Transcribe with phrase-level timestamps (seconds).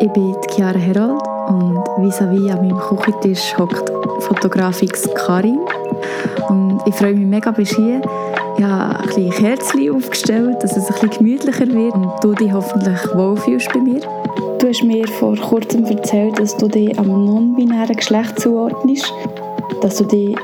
[0.00, 5.60] Ich bin Chiara Herold und vis-à-vis an meinem Küchentisch hockt Fotografix Karin.
[6.48, 8.02] Und ich freue mich mega, bist hier.
[8.56, 13.72] Ich habe ein Kerzchen aufgestellt, dass es ein gemütlicher wird und du dich hoffentlich wohlfühlst
[13.72, 14.00] bei mir.
[14.58, 19.12] Du hast mir vor kurzem erzählt, dass du dich am non-binären Geschlecht zuordnest,
[19.82, 20.36] dass du dich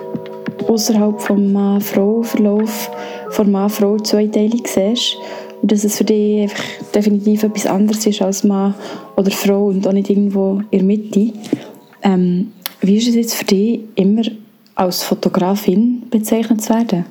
[0.68, 2.90] außerhalb vom Mann-Frau-Verlauf
[3.30, 5.18] von Mann-Frau-Zweiteilung siehst
[5.64, 6.62] und dass es für dich einfach
[6.94, 8.74] definitiv etwas anderes ist als Mann
[9.16, 11.32] oder Frau und auch nicht irgendwo in der Mitte.
[12.02, 14.24] Ähm, wie ist es jetzt für dich, immer
[14.74, 17.06] als Fotografin bezeichnet zu werden?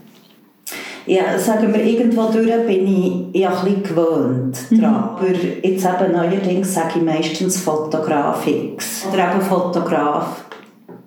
[1.07, 4.85] Ja, sagen wir, irgendwo durch bin ich ja ein bisschen gewöhnt mhm.
[4.85, 5.29] Aber
[5.63, 10.45] jetzt eben neuerdings sage ich meistens Fotografix oder eben Fotograf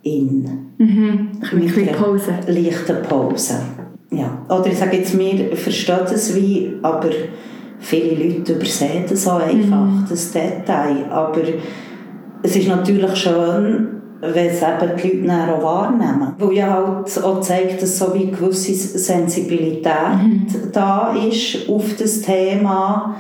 [0.03, 0.73] in.
[0.79, 1.29] Mhm.
[1.53, 2.41] Ein bisschen Pause.
[2.49, 3.61] Leichte Pause
[4.11, 4.45] ja.
[4.49, 7.11] Oder ich sage jetzt, wir verstehen es wie, aber
[7.79, 10.07] viele Leute übersehen das auch einfach, mhm.
[10.09, 11.07] das Detail.
[11.11, 11.41] Aber
[12.43, 13.89] es ist natürlich schön,
[14.21, 16.35] wenn es eben die Leute dann auch wahrnehmen.
[16.39, 19.85] Weil ja halt auch zeigt, dass so wie eine gewisse Sensibilität
[20.23, 20.47] mhm.
[20.73, 23.17] da ist auf das Thema.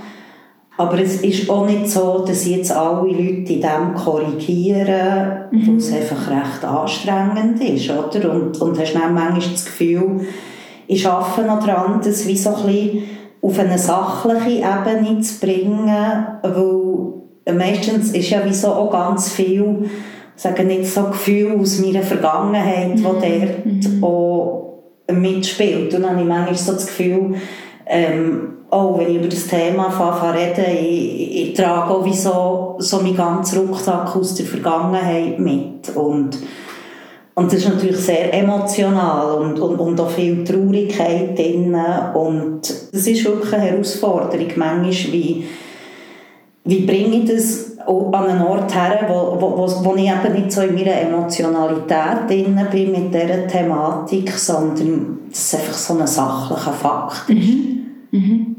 [0.78, 5.66] Aber es ist auch nicht so, dass jetzt alle Leute in dem korrigieren, mhm.
[5.66, 7.90] weil es einfach recht anstrengend ist.
[7.90, 8.30] Oder?
[8.30, 10.20] Und, und hast dann manchmal das Gefühl,
[10.88, 13.02] ich arbeite noch daran, das wie so ein bisschen
[13.42, 15.86] auf eine sachliche Ebene zu bringen,
[16.42, 19.88] weil meistens ist ja wie so auch ganz viel,
[20.34, 23.04] sagen nicht so Gefühl aus meiner Vergangenheit, mhm.
[23.04, 24.04] wo der mhm.
[24.04, 24.66] auch
[25.12, 25.94] mitspielt.
[25.94, 27.34] Und dann habe ich manchmal so das Gefühl,
[27.86, 32.74] ähm, auch wenn ich über das Thema anfange reden, ich, ich trage auch wie so,
[32.78, 35.94] so meinen ganzen Rucksack aus der Vergangenheit mit.
[35.94, 36.36] Und
[37.38, 41.76] und das ist natürlich sehr emotional und, und, und auch viel Traurigkeit drin.
[42.14, 44.48] Und das ist wirklich eine Herausforderung.
[44.56, 45.44] Manchmal, wie,
[46.64, 50.62] wie bringe ich das an einen Ort her, wo, wo, wo, ich eben nicht so
[50.62, 56.72] in meiner Emotionalität drin bin mit dieser Thematik, sondern das ist einfach so ein sachlicher
[56.72, 57.86] Fakt Mhm.
[58.12, 58.56] Mhm.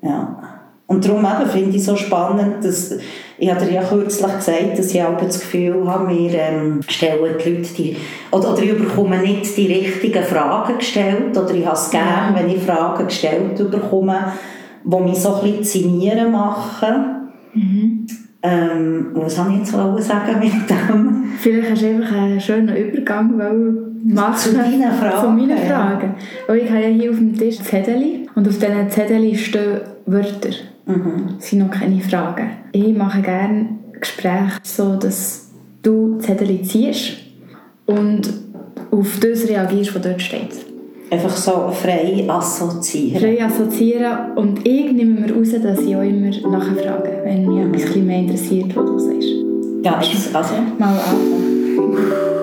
[0.00, 0.38] Ja.
[0.86, 2.94] Und darum eben finde ich es so spannend, dass,
[3.38, 7.34] ich habe dir ja kürzlich gesagt, dass ich auch das Gefühl habe, wir ähm, stellen
[7.44, 7.96] die Leute die,
[8.30, 12.48] oder, oder ich bekomme nicht die richtigen Fragen gestellt, oder ich habe es gerne, wenn
[12.48, 14.32] ich Fragen gestellt bekomme,
[14.84, 17.28] die mich so ein bisschen zinieren machen.
[17.52, 18.06] Mhm.
[18.42, 21.24] Ähm, was habe ich jetzt sagen mit dem?
[21.38, 23.36] Vielleicht hast du einfach einen schönen Übergang
[24.04, 25.20] machen zu deinen Fragen.
[25.20, 26.14] Zu meinen Fragen.
[26.46, 30.50] Weil ich habe ja hier auf dem Tisch Zettel und auf diesen Zettel stehen Wörter.
[30.86, 31.34] Mhm.
[31.36, 32.48] Das sind noch keine Fragen.
[32.72, 33.68] Ich mache gerne
[34.00, 35.50] Gespräche so, dass
[35.82, 37.18] du Zettel ziehst
[37.86, 38.32] und
[38.90, 40.66] auf das reagierst, was dort steht.
[41.10, 43.20] Einfach so frei assoziieren.
[43.20, 47.96] Frei assoziieren und ich nehme mir raus, dass ich auch immer nachfrage, wenn mich etwas
[47.96, 49.28] mehr interessiert, was du sagst.
[49.82, 50.00] Ja,
[50.32, 50.54] also.
[50.78, 52.35] Mal anfangen.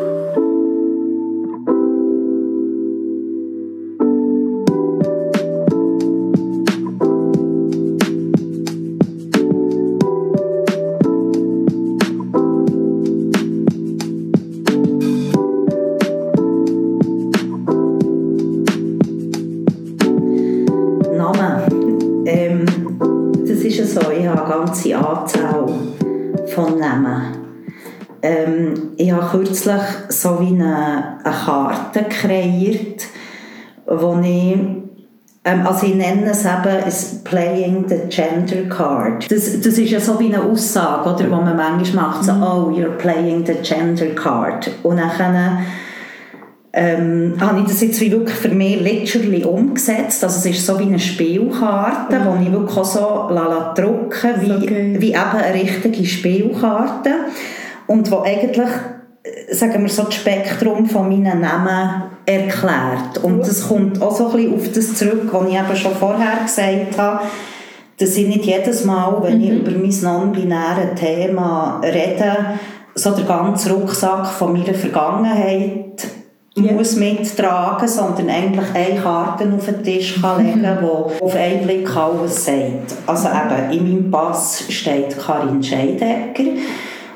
[35.44, 39.30] Also ich nenne es eben ist Playing the Gender Card.
[39.30, 42.44] Das, das ist ja so wie eine Aussage, oder, die man manchmal macht, so, mhm.
[42.44, 44.72] oh, you're playing the Gender Card.
[44.84, 45.66] Und dann
[46.72, 50.24] ähm, habe ich das jetzt wie wirklich für mich literally umgesetzt.
[50.24, 52.26] Also es ist so wie eine Spielkarte, mhm.
[52.26, 54.96] wo ich wirklich auch so lala drucken wie, okay.
[54.98, 57.12] wie eben eine richtige Spielkarte.
[57.86, 58.70] Und wo eigentlich,
[59.24, 63.18] äh, sagen wir so, das Spektrum von meinen Namen erklärt.
[63.22, 66.44] Und das kommt auch so ein bisschen auf das zurück, was ich eben schon vorher
[66.44, 67.22] gesagt habe,
[68.00, 69.44] dass ich nicht jedes Mal, wenn mhm.
[69.44, 72.60] ich über mein non-binäres Thema rede,
[72.96, 76.08] so den ganzen Rucksack von meiner Vergangenheit
[76.56, 76.72] ja.
[76.74, 81.64] muss mittragen, sondern eigentlich eine Karte auf den Tisch kann legen kann, die auf einen
[81.64, 82.94] Blick alles sagt.
[83.08, 86.44] Also eben, in meinem Pass steht Karin Scheidecker.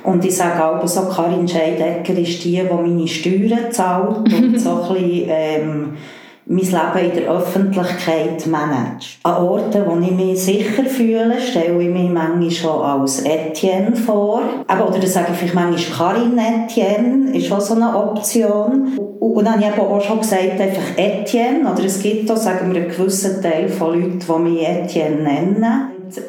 [0.08, 4.70] Und ich sage auch so, Karin Scheidecker ist die, die meine Steuern zahlt und so
[4.70, 5.98] ein bisschen, ähm,
[6.46, 9.18] mein Leben in der Öffentlichkeit manage.
[9.24, 14.44] An Orten, wo ich mich sicher fühle, stelle ich mich manchmal schon als Etienne vor.
[14.68, 18.98] Aber, oder dann sage ich vielleicht manchmal Karin Etienne, ist auch so eine Option.
[19.20, 21.70] Und dann habe ich auch schon gesagt, einfach Etienne.
[21.70, 25.66] Oder es gibt auch, sagen wir, einen gewissen Teil von Leuten, die mich Etienne nennen.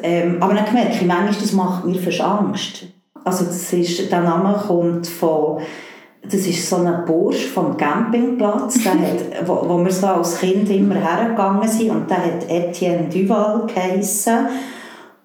[0.03, 2.98] ähm, aber dann gemerkt, ich manchmal, das macht mir fast Angst.
[3.29, 5.59] Also das ist, der Name kommt von,
[6.23, 10.67] das ist so ein Bursch vom Campingplatz, der hat, wo, wo wir so als Kind
[10.71, 14.47] immer hergegangen sind und der hat Etienne Duval geheissen.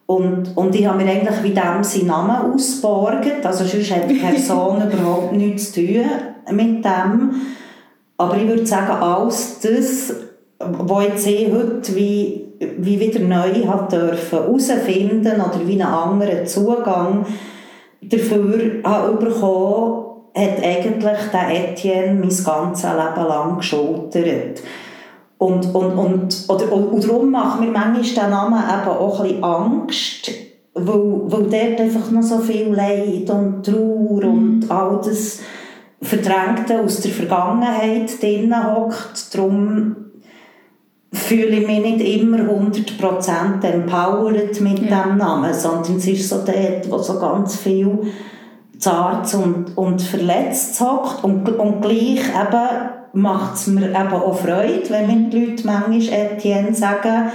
[0.04, 3.46] Und, und ich habe mir eigentlich wie dem seinen Namen ausgeborgt.
[3.46, 6.04] Also sonst hat die Person überhaupt nichts zu tun
[6.50, 7.40] mit dem.
[8.18, 10.14] Aber ich würde sagen, alles das,
[10.58, 17.24] was ich heute wie, wie wieder neu hat dürfen herausfinden oder wie einen anderen Zugang
[18.08, 20.04] dafür habe bekommen,
[20.34, 24.62] hat eigentlich der Etienne mein ganzes Leben lang geschultert.
[25.38, 29.44] Und, und, und, oder, und darum macht mir manchmal der Name eben auch ein bisschen
[29.44, 30.30] Angst,
[30.74, 34.70] weil, weil dort einfach noch so viel Leid und Trauer und mhm.
[34.70, 35.40] all das
[36.00, 39.34] Verdrängte aus der Vergangenheit drin hockt.
[39.34, 40.03] Darum
[41.14, 45.04] fühle ich mich nicht immer 100% empowered mit ja.
[45.04, 48.12] dem Namen, sondern es ist so dort, wo so ganz viel
[48.78, 52.68] zart und, und verletzt hockt und, und gleich eben
[53.12, 57.30] macht es mir eben auch Freude, wenn mir die Leute manchmal Etienne sagen,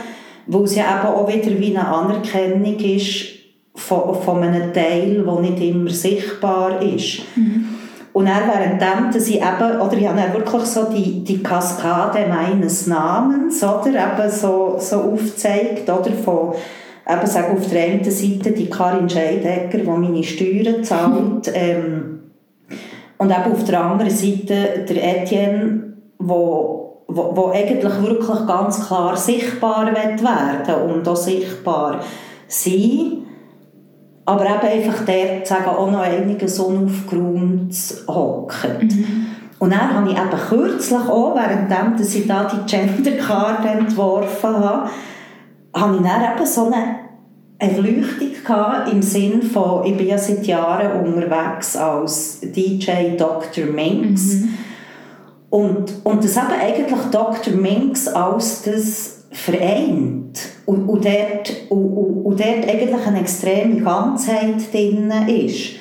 [0.47, 3.27] weil es ja eben auch wieder wie eine Anerkennung ist
[3.75, 7.21] von, von einem Teil, der nicht immer sichtbar ist.
[7.35, 7.78] Mhm.
[8.19, 12.27] Und dann währenddem, dass ich eben, oder ich habe dann wirklich so die, die Kaskade
[12.27, 16.54] meines Namens, oder, eben so, so aufgezeigt, oder, von,
[17.10, 22.31] eben sage auf der einen Seite die Karin Scheidecker, die meine Steuern zahlt, ähm,
[23.18, 29.16] und eben auf der anderen Seite der Etienne, wo, wo, wo eigentlich wirklich ganz klar
[29.16, 32.01] sichtbar werden und auch sichtbar
[32.50, 33.28] sein.
[34.29, 37.73] Aber eben einfach dort sagen, auch noch einiges unaufgeräumt
[38.07, 38.83] hockt.
[38.83, 39.25] Mhm.
[39.57, 44.89] Und dann habe ich eben kürzlich auch, währenddem dass ich da die Gendercard entworfen habe,
[45.75, 46.99] habe ich dann eben so eine
[47.57, 53.65] Erleuchtung gehabt, im Sinn von, ich bin ja seit Jahren unterwegs als DJ Dr.
[53.65, 54.33] Minx.
[54.33, 54.49] Mhm.
[55.49, 57.55] Und, und das eben eigentlich Dr.
[57.55, 61.87] Minx als das vereint und, und, dort, und,
[62.25, 65.79] und dort eigentlich eine extreme Ganzheit drin ist.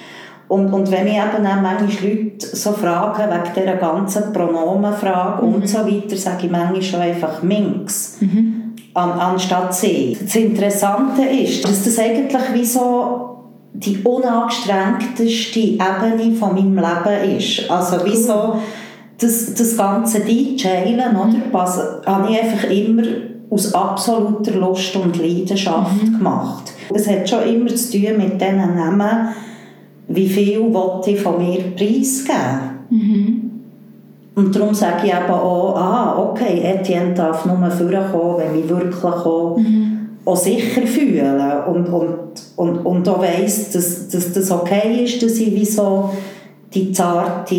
[0.49, 5.55] Und, und wenn mich eben auch manchmal Leute so fragen, wegen dieser ganzen Pronomenfrage mhm.
[5.55, 8.17] und so weiter, sage ich manchmal schon einfach Minx.
[8.21, 8.59] Mhm
[8.99, 10.17] an, anstatt sie.
[10.21, 13.37] Das Interessante ist, dass das eigentlich wie so
[13.73, 17.71] die unangestrengteste Ebene von meinem Leben ist.
[17.71, 18.61] Also wie so
[19.19, 21.35] das, das ganze DJen, oder?
[21.53, 23.03] Was, habe ich einfach immer
[23.51, 26.19] aus absoluter Lust und Leidenschaft mhm.
[26.19, 26.73] gemacht.
[26.95, 29.29] Es hat schon immer zu tun mit diesen Namen,
[30.09, 30.73] wie viel
[31.07, 32.79] ich von mir preisgeben.
[32.91, 33.51] Mhm.
[34.35, 39.05] Und darum sage ich eben auch, ah, okay, Etienne darf nur vorkommen, wenn ich wirklich
[39.05, 40.11] auch, mhm.
[40.25, 42.17] auch sicher fühle und, und,
[42.57, 46.11] und, und auch weiss, dass, dass das okay ist, dass ich wie so
[46.73, 47.57] die zarte,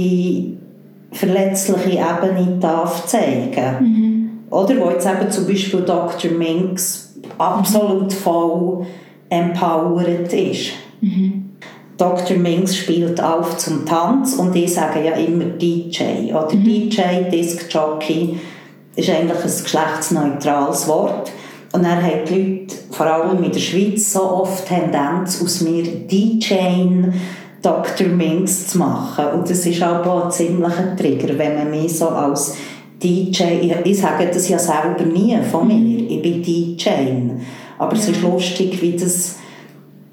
[1.11, 4.08] verletzliche Ebene darf zeigen mhm.
[4.49, 6.31] Oder wo jetzt eben zum Beispiel Dr.
[6.31, 8.85] Minks absolut voll
[9.29, 10.71] empowered ist.
[11.01, 11.49] Mhm.
[11.97, 12.37] Dr.
[12.37, 16.31] Mings spielt auf zum Tanz und ich sage ja immer DJ.
[16.31, 16.63] Oder mhm.
[16.63, 18.39] DJ, Disc Jockey,
[18.95, 21.31] ist eigentlich ein geschlechtsneutrales Wort.
[21.73, 25.83] Und er hat die Leute, vor allem in der Schweiz, so oft Tendenz, aus mir
[25.83, 26.55] DJ
[27.61, 28.07] Dr.
[28.07, 29.25] Mings zu machen.
[29.33, 32.55] Und das ist aber ein ziemlicher Trigger, wenn man mich so als
[33.01, 36.07] DJ, ich, sage das ja selber nie von mir, mhm.
[36.09, 36.89] ich bin DJ.
[37.77, 38.01] Aber ja.
[38.01, 39.37] es ist lustig, wie das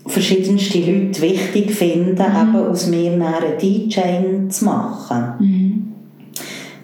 [0.07, 2.57] verschiedenste Leute wichtig finden, mhm.
[2.57, 5.25] eben aus mir einen DJ zu machen.
[5.41, 5.93] Mhm.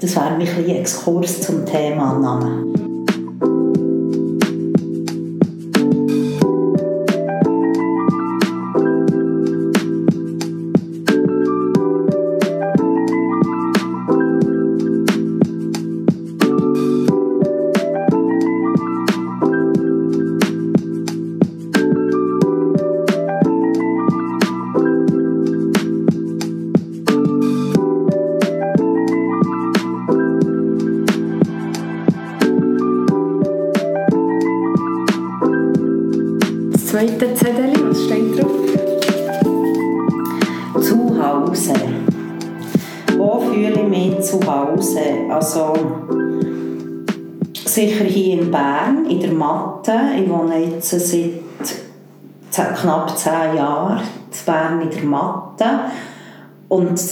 [0.00, 2.92] Das wäre ein Exkurs zum Thema Namen.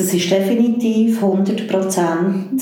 [0.01, 2.59] Das ist definitiv 100% ein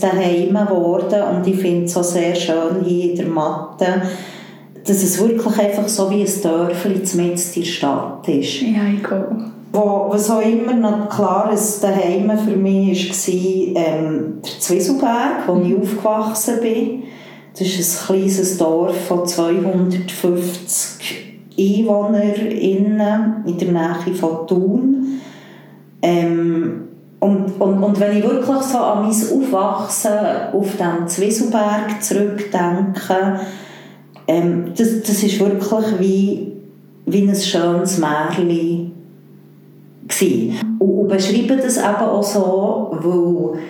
[0.00, 1.22] Daheim geworden.
[1.22, 4.00] Und ich finde es so sehr schön hier in der Matte,
[4.86, 8.62] dass es wirklich einfach so wie ein Dörfli mitten in der Stadt ist.
[8.62, 9.36] Ja, ich glaube.
[9.70, 15.60] Wo, was auch immer noch klar ist, daheim für mich war ähm, der Zwieselberg, wo
[15.60, 17.02] ich aufgewachsen bin.
[17.52, 21.26] Das ist ein kleines Dorf von 250
[21.58, 25.20] EinwohnerInnen in der Nähe von Thun.
[26.02, 26.88] Ähm,
[27.20, 30.12] und, und, und wenn ich wirklich so an mein Aufwachsen
[30.52, 33.40] auf dem Zwieselberg zurückdenke,
[34.28, 36.52] ähm, das, das ist wirklich wie,
[37.06, 38.92] wie ein schönes Märchen
[40.78, 43.60] und, und beschreibe das eben auch so, weil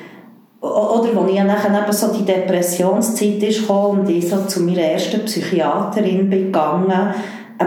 [0.60, 5.24] oder als ich nachher eben so die Depressionszeit ist und ich so zu meiner ersten
[5.24, 7.14] Psychiaterin bin gegangen, habe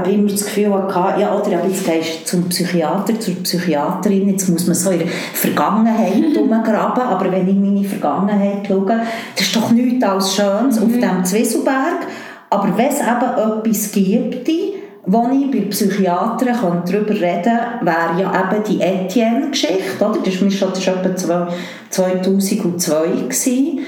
[0.07, 4.47] ich immer das Gefühl hatte, ja, oder jetzt gehst du zum Psychiater, zur Psychiaterin, jetzt
[4.47, 9.01] muss man so in der Vergangenheit umgraben, aber wenn ich meine Vergangenheit schaue,
[9.35, 10.85] das ist doch nichts als Schönes mhm.
[10.85, 12.07] auf dem Zwieselberg,
[12.49, 14.49] aber wenn es eben etwas gibt,
[15.05, 20.19] wo ich bei Psychiatern darüber reden kann, wäre ja eben die Etienne-Geschichte, oder?
[20.23, 21.47] Das war schon, das war etwa
[21.89, 23.79] 2002 gewesen,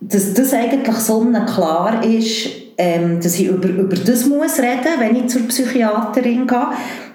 [0.00, 5.16] dass das eigentlich so klar ist, ähm, dass ich über, über das muss reden wenn
[5.16, 6.66] ich zur Psychiaterin gehe.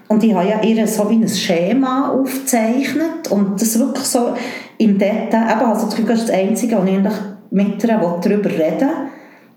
[0.07, 4.33] Und ich habe ja ihr so wie ein Schema aufgezeichnet und das wirklich so
[4.77, 7.13] im Detail, eben, also das ist das Einzige, wo ich eigentlich
[7.51, 8.89] mit ihr darüber reden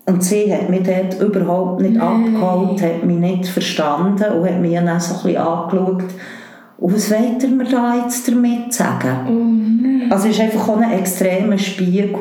[0.06, 2.00] und sie hat mich dort überhaupt nicht nee.
[2.00, 6.04] abgeholt, hat mich nicht verstanden und hat mich dann so ein bisschen angeschaut.
[6.76, 9.26] Und was wollt ihr mir da jetzt damit sagen?
[9.26, 10.10] Oh, nee.
[10.10, 12.12] Also es ist einfach auch ein extremer Spiegel,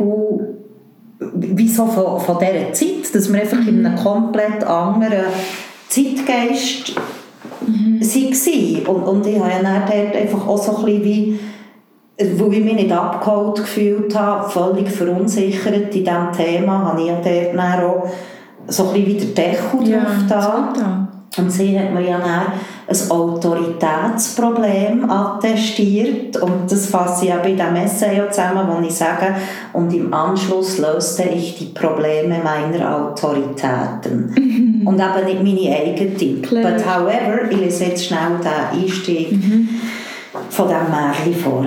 [1.19, 3.67] wie so von, von dieser Zeit, dass wir einfach mhm.
[3.67, 5.25] in einem komplett anderen
[5.87, 6.95] Zeitgeist
[7.65, 8.01] mhm.
[8.01, 8.95] waren.
[8.95, 11.39] Und, und ich habe ja dann einfach auch so ein bisschen wie
[12.37, 17.15] wo ich mich nicht abgeholt gefühlt habe, völlig verunsichert in diesem Thema, habe ich ja
[17.15, 18.07] dort dann auch
[18.67, 21.12] so ein bisschen wieder Deckel ja, drauf da.
[21.35, 22.45] Und sie hat mir ja ein
[23.09, 29.33] Autoritätsproblem attestiert und das fasse ich ja bei diesem Essay zusammen, wo ich sage,
[29.73, 34.31] und im Anschluss löste ich die Probleme meiner Autoritäten.
[34.35, 34.87] Mhm.
[34.87, 36.41] Und eben nicht meine eigenen.
[36.41, 38.51] But however, ich lese jetzt schnell den
[38.83, 39.69] Einstieg mhm.
[40.49, 41.65] von diesem Märchen vor.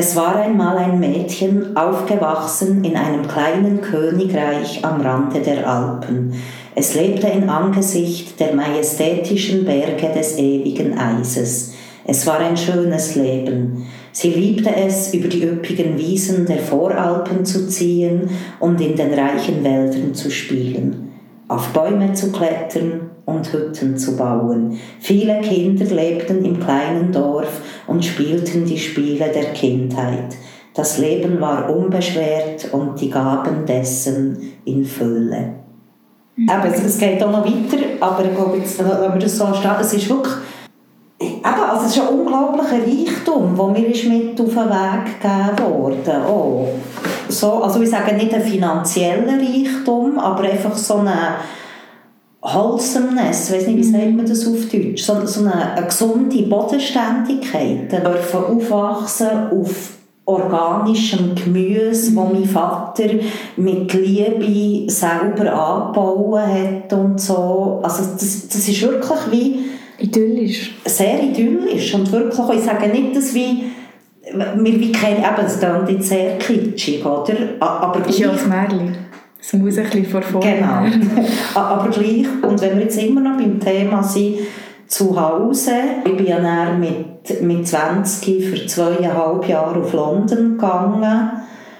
[0.00, 6.34] Es war einmal ein Mädchen, aufgewachsen in einem kleinen Königreich am Rande der Alpen.
[6.80, 11.72] Es lebte in Angesicht der majestätischen Berge des ewigen Eises.
[12.04, 13.88] Es war ein schönes Leben.
[14.12, 18.30] Sie liebte es, über die üppigen Wiesen der Voralpen zu ziehen
[18.60, 21.10] und in den reichen Wäldern zu spielen,
[21.48, 24.78] auf Bäume zu klettern und Hütten zu bauen.
[25.00, 30.36] Viele Kinder lebten im kleinen Dorf und spielten die Spiele der Kindheit.
[30.74, 35.66] Das Leben war unbeschwert und die Gaben dessen in Fülle.
[36.38, 36.48] Mhm.
[36.48, 39.72] Aber es, geht auch noch weiter, aber ich glaube, jetzt, wenn wir das so stehen,
[39.80, 40.34] es ist wirklich
[41.20, 45.74] Eben, also es ist ein unglaublicher Reichtum, der mir ist mit auf den Weg gegeben
[45.74, 46.22] wurde.
[46.28, 46.68] Oh.
[47.28, 51.38] So, also ich sage nicht ein finanzieller Reichtum, aber einfach so eine
[52.40, 56.42] Wholesomeness, ich weiß nicht, wie sagt man das auf Deutsch, so, so eine, eine gesunde
[56.44, 59.97] Bodenständigkeit, dürfen aufwachsen auf
[60.28, 62.16] organischem Gemüse, mhm.
[62.16, 63.08] wo mein Vater
[63.56, 67.80] mit Liebe selber angebaut hat und so.
[67.82, 69.64] Also das, das ist wirklich wie...
[70.00, 70.76] Idyllisch.
[70.84, 73.64] Sehr idyllisch und wirklich, ich sage nicht, dass wie
[74.32, 77.34] wir wie kennen, eben, es klingt jetzt sehr kitschig, oder?
[77.60, 78.96] Aber ist ja ein Märchen.
[79.40, 80.56] Es muss ein bisschen vor vorne.
[80.56, 81.22] Genau.
[81.54, 84.40] Aber gleich, und wenn wir jetzt immer noch beim Thema sind,
[84.86, 85.72] zu Hause,
[86.04, 91.30] ich bin ja mit, mit 20 für zweieinhalb Jahre auf London gegangen.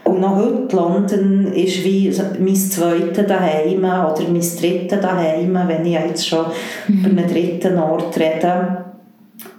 [0.04, 5.92] Und noch heute, London ist wie mein zweites daheim oder mein drittes daheim, wenn ich
[5.92, 6.46] jetzt schon
[6.86, 7.04] mhm.
[7.04, 8.84] über einen dritten Ort rede.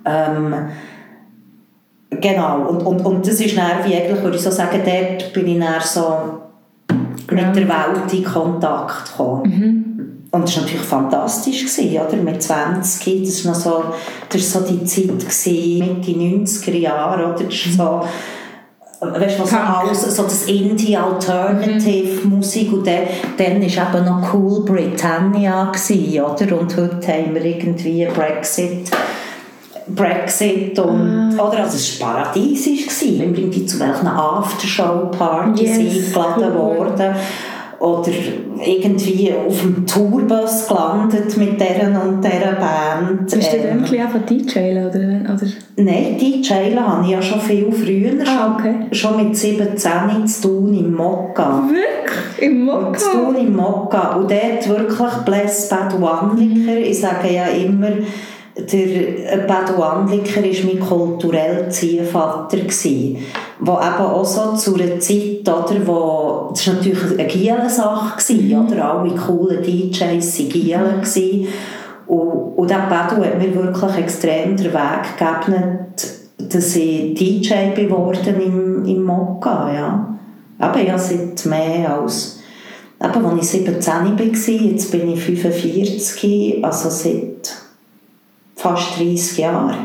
[0.06, 0.56] Ähm,
[2.10, 5.48] genau, und, und, und das ist dann wie eigentlich, würde ich so sagen, dort bin
[5.48, 6.16] ich dann so
[7.32, 9.44] mit der Welt in Kontakt gekommen.
[9.44, 9.79] Mhm.
[10.32, 12.16] Und das war natürlich fantastisch, gewesen, oder?
[12.18, 13.84] mit 20, das war, so,
[14.30, 17.46] das war so die Zeit, gewesen, Mitte 90er Jahre, oder?
[17.46, 18.08] Das war
[19.02, 23.08] so, weißt du, was alles, so das Indie-Alternative-Musik und dann,
[23.38, 26.60] dann war eben noch Cool Britannia, gewesen, oder?
[26.60, 28.92] Und heute haben wir irgendwie Brexit
[29.96, 31.48] Brexit und, ah.
[31.48, 33.36] oder, also es war paradiesisch gewesen.
[33.36, 36.78] Wir sind zu welchen Aftershow-Partys yes, eingeladen cool.
[36.78, 37.16] worden
[37.80, 38.12] oder
[38.66, 43.32] irgendwie auf dem Tourbus gelandet mit dieser und dieser Band.
[43.32, 45.52] Bist du ähm, dann einfach DJen oder, oder?
[45.78, 48.88] Nein, DJen habe ich ja schon viel früher, ah, okay.
[48.92, 51.64] schon, schon mit 17 zu tun im Mokka.
[51.70, 52.50] Wirklich?
[52.50, 52.98] Im Mokka?
[52.98, 54.16] Zu tun im Mokka.
[54.16, 57.92] Und dort wirklich Bless Bad One Ich sage ja immer,
[58.66, 62.70] der Bado Anliker war mein kultureller Ziehvater, der
[63.60, 68.68] eben auch so zu einer Zeit, oder, wo, das war natürlich eine Gielen-Sache, mhm.
[68.68, 71.48] oder, alle coolen DJs waren Gielen.
[72.08, 75.80] Und, und der Bado hat mir wirklich extrem den Weg gegeben,
[76.38, 80.18] dass ich DJ geworden im, im Mokka, ja.
[80.58, 82.40] Aber ja, seit mehr als,
[83.02, 87.69] eben, als ich 17 war, jetzt bin ich 45, also seit
[88.60, 89.76] fast 30 Jahre.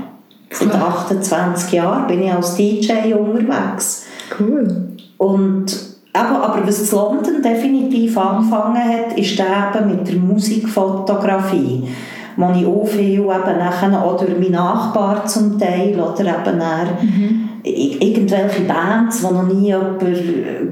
[0.51, 4.07] Seit 28 Jahren bin ich als DJ unterwegs.
[4.39, 4.89] Cool.
[5.17, 5.67] Und
[6.15, 11.89] eben, aber was London definitiv angefangen hat, ist eben mit der Musikfotografie
[12.37, 17.44] wo ich auch viel eben nachher, auch durch meinen Nachbar zum Teil oder eben mhm.
[17.65, 19.99] Irgendwelche Bands, die noch nie jemand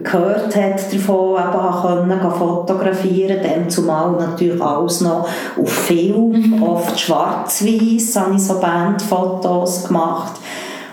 [0.04, 5.26] gehört hat davon, eben können fotografieren dann zumal natürlich alles noch
[5.58, 6.62] auf Film, mhm.
[6.62, 10.34] oft schwarz-weiß, habe ich so Bandfotos gemacht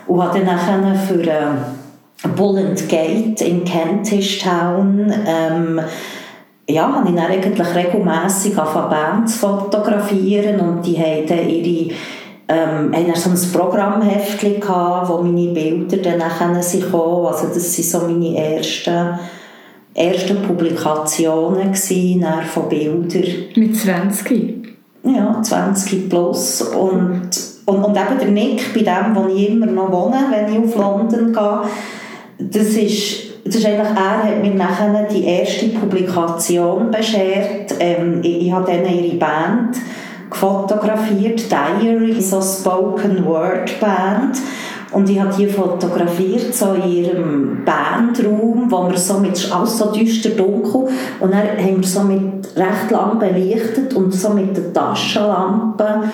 [0.07, 5.81] und habe dann nachher für äh, Bull Gate in Kentish Town ähm,
[6.69, 11.93] ja, habe ich dann eigentlich regelmässig angefangen Bands fotografieren und die haben dann ihre
[12.49, 17.27] ähm, haben so ein Programmheftchen gehabt, wo meine Bilder dann nachher sind gekommen.
[17.27, 19.19] Also das sind so meine ersten,
[19.93, 23.23] ersten Publikationen gewesen, von Bildern.
[23.55, 24.67] Mit 20?
[25.03, 27.29] Ja, 20 plus und,
[27.65, 30.75] und, und eben der Nick, bei dem, wo ich immer noch wohne, wenn ich auf
[30.75, 31.61] London gehe,
[32.39, 37.73] das ist das ist eigentlich, er hat mir nachher die erste Publikation beschert.
[37.79, 39.77] Ähm, ich, ich habe dann ihre Band
[40.39, 44.37] gefotografiert, Diary, so Spoken Word Band.
[44.91, 49.91] Und ich habe die fotografiert, so in ihrem Bandraum, wo wir so mit, alles so
[49.91, 50.87] düster dunkel,
[51.19, 56.05] und dann haben wir so mit recht lang belichtet und so mit der Taschenlampe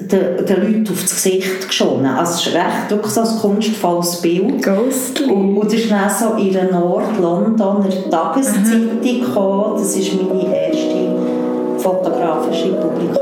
[0.00, 2.06] den, den Leuten aufs Gesicht geschonen.
[2.06, 4.62] Also es ist recht wirklich so ein kunstvolles Bild.
[4.62, 5.30] Ghostly.
[5.30, 9.76] Und, und das ist dann so in der Nord-Londoner Tageszeitung gekommen.
[9.78, 11.06] Das war meine erste
[11.78, 13.15] fotografische Publikation.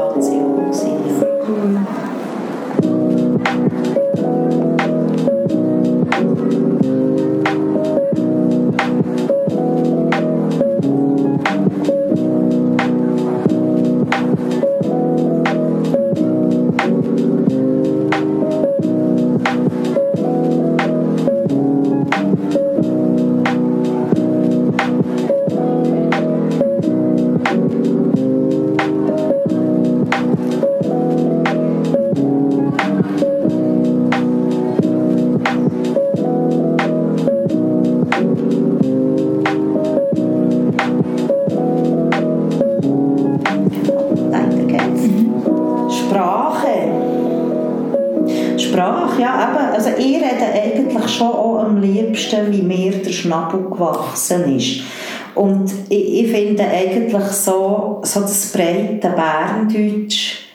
[57.15, 60.49] Eigentlich so, so das breite Berndeutsch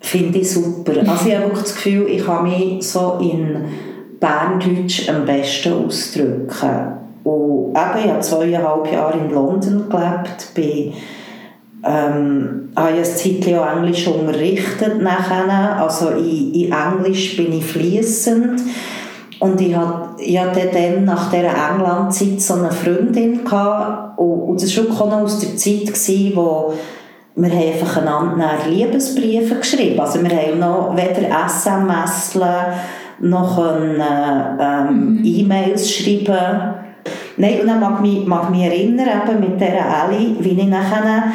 [0.00, 0.92] finde ich super.
[1.06, 3.64] Also ich habe das Gefühl, ich kann mich so in
[4.20, 6.92] Berndeutsch am besten ausdrücken.
[7.24, 10.92] Und eben, ich habe zweieinhalb Jahre in London gelebt, bin
[11.84, 13.04] ähm, habe ich eine
[13.42, 15.80] Zeit auch Englisch unterrichtet nachher.
[15.80, 18.60] Also in, in Englisch bin ich fließend.
[19.38, 24.76] Und ich hatte, ich hatte dann nach dieser England-Zeit so eine Freundin gehabt, und, das
[24.76, 26.74] war auch noch aus der Zeit, gewesen, wo
[27.36, 32.34] wir einfach einander Liebesbriefe geschrieben Also wir haben noch weder SMS
[33.20, 34.02] noch können,
[34.60, 35.24] ähm, mhm.
[35.24, 36.74] E-Mails schreiben.
[37.36, 40.66] Nein, und dann mag ich mich, mag mich erinnern, eben mit dieser Ellie, wie ich
[40.66, 41.32] nachher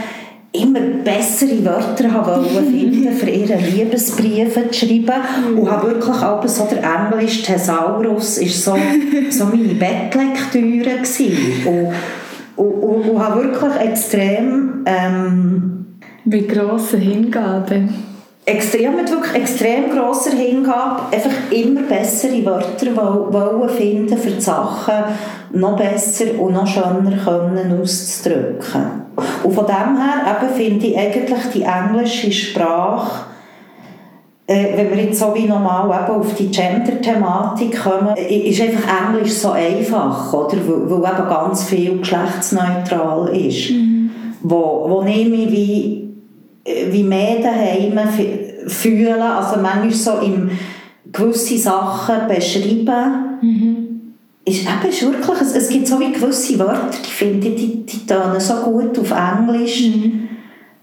[0.54, 6.68] immer bessere Wörter haben finden für ihre Liebesbriefe zu schreiben und habe wirklich auch so
[6.70, 8.76] der Englisch Thesaurus ist so,
[9.30, 10.98] so meine Bettlektüre
[11.66, 11.94] und,
[12.62, 17.90] und, und, und habe wirklich extrem ähm, mit grosser Hingabe.
[18.46, 24.94] extrem, mit wirklich extrem grosser Hingabe einfach immer bessere Wörter wollen finden für die Sachen
[25.54, 29.02] noch besser und noch schöner können auszudrücken.
[29.44, 33.26] Und von dem her eben finde ich eigentlich die englische Sprache,
[34.48, 39.52] wenn wir jetzt so wie normal eben auf die Gender-Thematik kommen, ist einfach Englisch so
[39.52, 40.58] einfach, oder?
[40.58, 43.72] Weil, eben ganz viel geschlechtsneutral ist.
[43.72, 44.02] Mhm.
[44.44, 46.10] wo, wo ich mich wie,
[46.92, 48.00] wie mehr daheim
[48.68, 50.50] fühle, also manchmal so im
[51.12, 54.14] gewisse Sachen beschreiben, mhm.
[54.46, 57.86] ist eben ist wirklich, es, es gibt so wie gewisse Wörter, die finde ich, die,
[57.86, 60.30] die tönen so gut auf Englisch, mhm.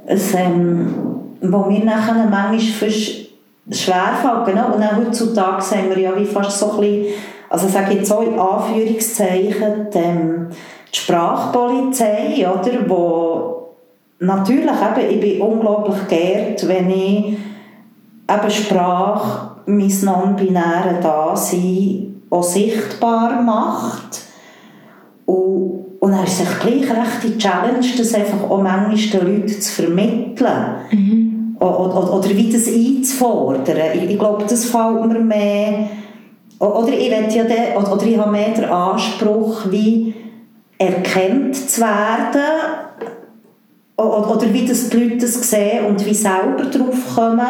[0.07, 0.94] es, ähm,
[1.40, 3.28] wo mir nachher manchmal fast
[3.70, 7.07] schwerfällt, genau, und auch heutzutage sehen wir ja wie fast so ein bisschen,
[7.50, 10.54] also sage ich jetzt so in Anführungszeichen, die,
[10.92, 13.68] die Sprachpolizei, oder, wo
[14.20, 17.37] natürlich eben, ich bin unglaublich geehrt, wenn ich
[18.28, 24.22] eben Sprache, mein non-binäre Dasein auch sichtbar macht.
[25.26, 29.61] Und, und dann ist es gleich recht die Challenge, das einfach auch manchmal den Leuten
[29.61, 30.64] zu vermitteln.
[30.90, 31.28] Mhm.
[31.61, 33.77] Oder, wie das einzufordern.
[33.94, 35.90] Ich, ich glaube, das fällt mir mehr...
[36.61, 40.14] Oder ich, ja den, oder, ich habe mehr den Anspruch, wie
[40.77, 42.42] erkannt zu werden
[43.97, 47.49] oder, wie das die Leute das sehen und wie selber drauf kommen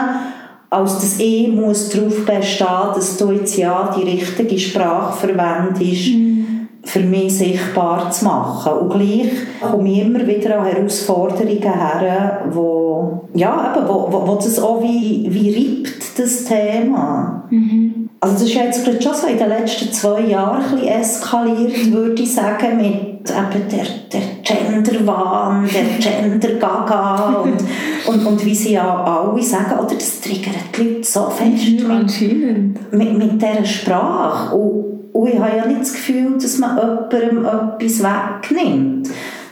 [0.71, 6.58] als das E muss darauf bestehen, dass du jetzt ja die richtige Sprache verwendest, mhm.
[6.85, 8.73] Für mich sichtbar zu machen.
[8.73, 14.35] Und gleich komme ich immer wieder an Herausforderungen her, wo, ja, eben, wo, wo, wo
[14.37, 17.45] das auch wie, wie reibt, das Thema.
[17.51, 18.09] Mhm.
[18.21, 22.23] Also das ist jetzt schon so in den letzten zwei Jahren ein bisschen eskaliert, würde
[22.23, 27.63] ich sagen, mit eben der, der Genderwahn, der Gender-Gaga und,
[28.09, 32.93] und, und wie sie ja alle sagen, oder das triggert die Leute so fest mit,
[32.93, 34.57] mit, mit dieser Sprache.
[34.57, 39.11] Und, und ich habe ja nicht das Gefühl, dass man jemandem etwas wegnimmt.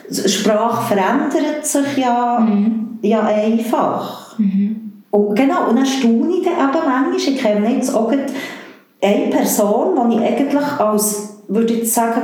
[0.09, 2.99] Sprache verändert sich ja, mhm.
[3.03, 4.39] ja einfach.
[4.39, 5.03] Mhm.
[5.11, 10.09] Und genau, und dann staune ich dann eben manchmal, ich kenne jetzt auch eine Person,
[10.09, 12.23] die ich eigentlich als würde ich sagen,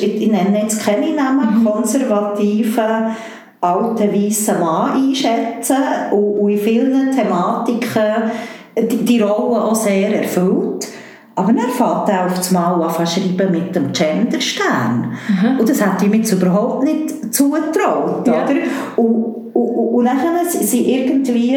[0.00, 1.64] ich nenne jetzt keine Namen, mhm.
[1.66, 3.14] konservativen
[3.60, 5.76] alten weißen Mann einschätzen
[6.12, 8.30] und, und in vielen Thematiken
[8.78, 10.88] die, die Rolle auch sehr erfüllt.
[11.34, 15.12] Aber er fängt er auf das Mal an schreiben mit dem Genderstern.
[15.28, 15.60] Mhm.
[15.60, 18.26] Und das ich mir jetzt überhaupt nicht zugetraut.
[18.26, 18.44] Ja.
[18.44, 18.54] Oder?
[18.96, 21.56] Und, und, und dann sind irgendwie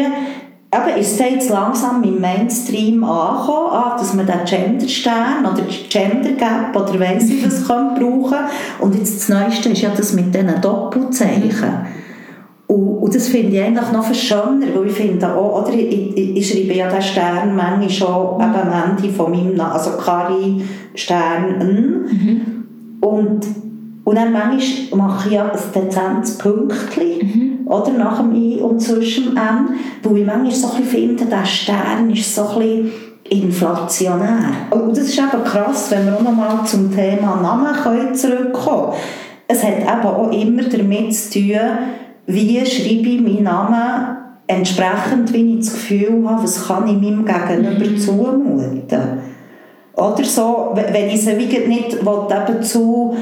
[0.74, 6.32] eben ist es jetzt langsam im Mainstream angekommen, ah, dass man den Genderstern oder Gender
[6.32, 8.38] Gap oder weiss ich was kann brauchen
[8.80, 11.86] Und jetzt das Neueste ist ja das mit diesen Doppelzeichen.
[12.74, 16.16] Und, und das finde ich eigentlich noch viel schöner, weil ich finde auch, oder ich,
[16.16, 19.90] ich, ich schreibe ja den Stern manchmal schon eben am Ende von meinem Namen, also
[19.92, 20.62] Kari
[20.94, 22.40] Stern mhm.
[23.00, 23.46] Und,
[24.04, 27.18] und dann manchmal mache ich ja ein dezentes Pünktchen.
[27.20, 29.68] Mhm oder, nach dem I und zwischen dem M,
[30.02, 32.92] wo ich manchmal so ein finde, der Stern ist so ein bisschen
[33.30, 34.50] inflationär.
[34.70, 38.92] Und das ist eben krass, wenn wir auch noch mal zum Thema Namen zurückkommen können.
[39.48, 41.60] Es hat eben auch immer damit zu tun,
[42.26, 47.24] wie schreibe ich meinen Namen entsprechend, wie ich das Gefühl habe, was kann ich meinem
[47.24, 47.98] Gegenüber mhm.
[47.98, 49.18] zumuten.
[49.94, 53.16] Oder so, wenn ich sie nicht will, eben zu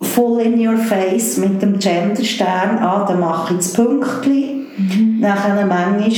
[0.00, 4.66] full in your face mit dem Genderstern an, dann mache ich das Pünktchen.
[4.76, 5.20] Mhm.
[5.20, 6.12] Nachher manchmal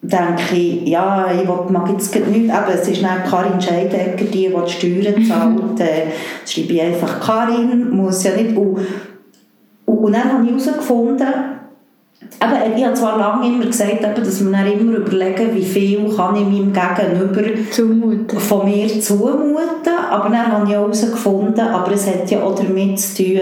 [0.00, 4.48] denke ich, ja, ich mag jetzt nicht, aber es ist nicht Karin Scheidegger, die, die
[4.48, 5.80] die Steuern zahlt, mhm.
[5.80, 8.78] äh, schreibe ich einfach Karin, muss ja nicht, und,
[9.88, 11.26] und dann habe ich herausgefunden,
[12.40, 16.36] aber ich habe zwar lange immer gesagt, dass man dann immer überlegen, wie viel kann
[16.36, 18.38] ich meinem Gegenüber zumuten.
[18.38, 22.98] von mir zumuten, aber dann habe ich auch herausgefunden, aber es hat ja auch damit
[22.98, 23.40] zu tun,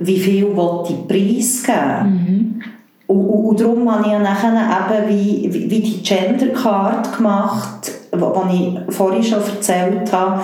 [0.00, 2.62] wie viel ich preisgeben mhm.
[3.06, 7.16] und, und, und darum habe ich ja nachher eben wie, wie, wie die Gender Card
[7.16, 10.40] gemacht, die ich vorhin schon erzählt habe.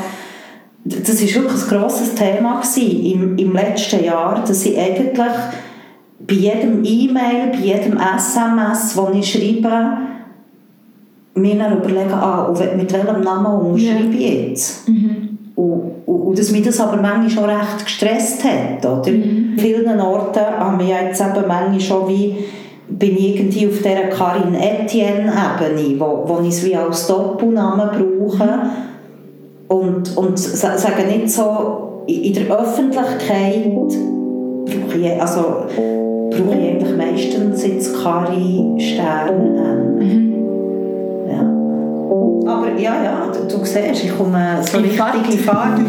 [0.85, 5.17] Das war wirklich ein grosses Thema im, im letzten Jahr, dass ich eigentlich
[6.27, 9.99] bei jedem E-Mail, bei jedem SMS, das ich schreibe,
[11.35, 14.89] mir dann überlegen, ah, mit welchem Namen umschreibe ich jetzt?
[14.89, 15.39] Mhm.
[15.57, 18.85] Und, und, und, dass mich das aber manchmal schon recht gestresst hat.
[18.85, 19.11] Oder?
[19.11, 19.53] Mhm.
[19.53, 22.37] An vielen Orten haben wir jetzt eben manchmal schon wie
[22.87, 28.45] bin ich irgendwie auf dieser Karin Etienne-Ebene, wo, wo ich es wie als Doppelnamen brauche
[28.45, 28.71] mhm.
[29.69, 35.67] Und, und sage nicht so, in der Öffentlichkeit brauche ich, also,
[36.31, 39.99] brauche ich eigentlich meistens jetzt Kari Stern.
[39.99, 40.35] Mhm.
[41.29, 42.53] Ja.
[42.53, 45.81] Aber ja, ja, du, du siehst, ich komme so richtige Fahrt.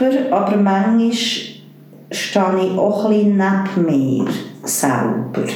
[0.00, 1.62] Körper, aber manchmal stehe
[2.10, 4.26] ich auch ein bisschen neben mir
[4.64, 5.52] selber.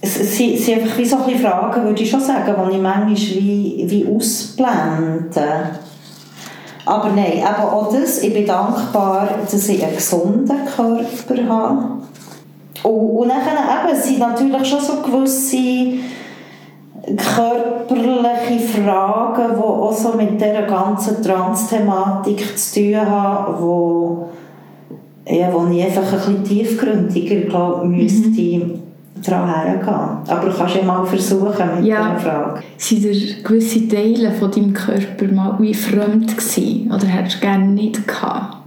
[0.00, 3.16] Es sind, sind einfach wie so ein Fragen, würde ich schon sagen, die ich manchmal
[3.16, 5.70] wie, wie ausblende.
[6.86, 11.88] Aber nein, eben auch das, ich bin dankbar, dass ich einen gesunden Körper habe.
[12.82, 15.94] Und, und dann eben, sind natürlich schon so gewisse
[17.06, 24.28] körperliche Fragen, die auch so mit dieser ganzen Trans-Thematik zu tun haben, wo,
[25.26, 28.80] ja, wo ich einfach ein bisschen tiefgründiger glaube, müsste mhm.
[29.24, 30.18] daran hergehen.
[30.28, 32.14] Aber du kannst ja mal versuchen mit ja.
[32.14, 32.62] dieser Frage.
[32.76, 36.92] Sind gewisse Teile von deinem Körper mal wie fremd gewesen?
[36.92, 38.63] Oder hättest du gerne nicht gehabt?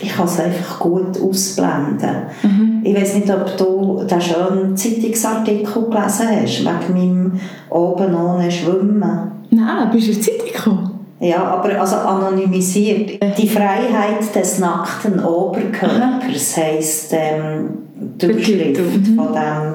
[0.00, 2.16] Ich kann es einfach gut ausblenden.
[2.42, 2.80] Mhm.
[2.84, 9.32] Ich weiß nicht, ob du den schönen Zeitungsartikel gelesen hast, wegen meinem oben ohne Schwimmen.
[9.50, 10.98] Nein, bist du in der Zeitung gekommen?
[11.20, 13.20] Ja, aber also anonymisiert.
[13.38, 16.60] Die Freiheit des nackten Oberkörpers mhm.
[16.60, 19.16] heisst ähm, die Überschrift mhm.
[19.16, 19.74] von, dem,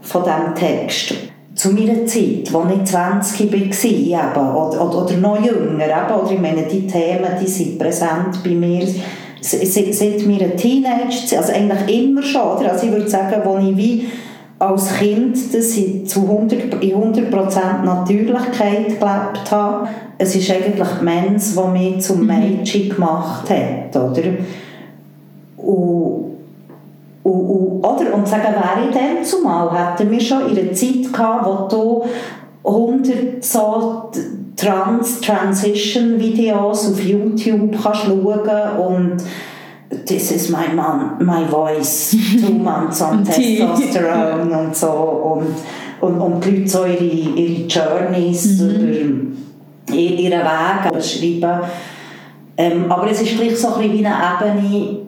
[0.00, 1.14] von dem Text.
[1.56, 6.40] Zu meiner Zeit, als ich 20 war, oder, oder, oder noch jünger, eben, oder ich
[6.40, 8.86] meine, die Themen die sind präsent bei mir,
[9.40, 12.72] seit, wir ein Teenager also eigentlich immer schon, oder?
[12.72, 14.08] Also ich würde sagen, als ich wie
[14.58, 21.04] als Kind das ich zu 100, in 100% Natürlichkeit gelebt habe, es ist eigentlich die
[21.04, 22.26] Mens, die mich zum mhm.
[22.26, 24.22] Mädchen gemacht hat, oder?
[25.56, 26.36] Und,
[27.22, 28.14] und, und, oder?
[28.14, 32.04] und sagen, wäre ich dann zumal, hätten wir schon in einer Zeit gehabt, wo du
[32.62, 34.10] 100 so
[34.60, 39.16] Trans Transition Videos auf YouTube kannst schauen und
[40.06, 45.56] this is my mom, my voice, two months on Testosterone und so und,
[46.00, 49.36] und, und die Leute so ihre, ihre Journeys mhm.
[49.88, 51.60] über ihren Weg beschreiben.
[52.58, 54.98] Ähm, aber es ist gleich so ein wie eine Ebene,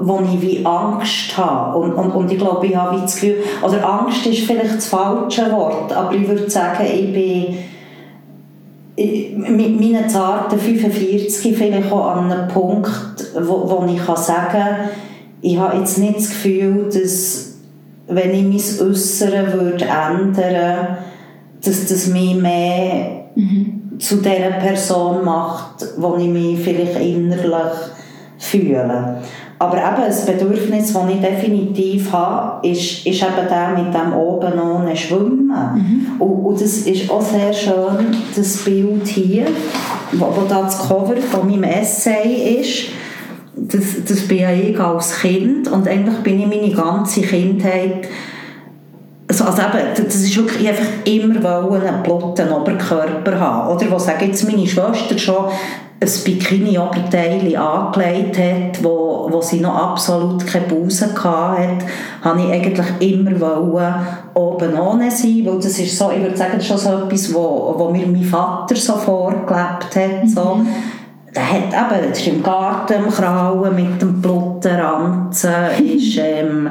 [0.00, 1.78] wo ich wie Angst habe.
[1.78, 5.52] Und, und, und ich glaube, ich habe das Gefühl, oder Angst ist vielleicht das falsche
[5.52, 7.58] Wort, aber ich würde sagen, ich bin
[8.96, 14.76] mit meinen zarten 45 vielleicht auch an einem Punkt, wo, wo ich kann sagen kann,
[15.42, 17.56] ich habe jetzt nicht das Gefühl, dass
[18.08, 18.42] wenn ich
[18.78, 20.96] mein Äußeren würde ändern
[21.64, 23.98] dass das mich mehr mhm.
[23.98, 27.72] zu der Person macht, wo ich mich vielleicht innerlich
[28.38, 29.18] fühle.
[29.58, 34.58] Aber eben, das Bedürfnis, das ich definitiv habe, ist, ist eben der mit dem oben
[34.58, 35.48] ohne Schwimmen.
[35.48, 36.06] Mhm.
[36.18, 39.46] Und, und das ist auch sehr schön, das Bild hier,
[40.12, 42.88] wo, wo das Cover von meinem Essay ist.
[43.56, 48.06] Das, das bin ja ich als Kind und eigentlich bin ich meine ganze Kindheit
[49.28, 53.74] also, also eben, das ist wirklich einfach immer einen platten Oberkörper haben.
[53.74, 55.46] Oder was sagen jetzt meine Schwester schon
[55.98, 61.86] ein Bikini-Oberteil angelegt hat, wo, wo sie noch absolut keine Busen hatte,
[62.22, 63.94] habe ich eigentlich immer wollen,
[64.34, 67.90] oben ohne sein, weil das ist so, ich würde sagen, schon so etwas, wo, wo
[67.90, 70.28] mir mein Vater so vorgelebt hat, mhm.
[70.28, 70.60] so.
[71.34, 76.70] Der hat eben, ist im Garten Krauen mit dem Blutranzen, ist ähm,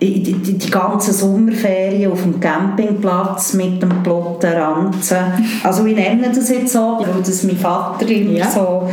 [0.00, 5.18] die, die, die ganze Sommerferien auf dem Campingplatz mit dem Plotterranzen.
[5.62, 8.50] Also ich nenne das jetzt so, weil das mein Vater immer ja.
[8.50, 8.88] so,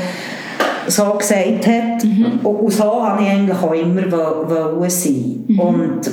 [0.88, 2.04] so gesagt hat.
[2.04, 2.40] Mhm.
[2.44, 5.44] Und so habe ich eigentlich auch immer wollen sein.
[5.48, 5.60] Mhm.
[5.60, 6.12] Und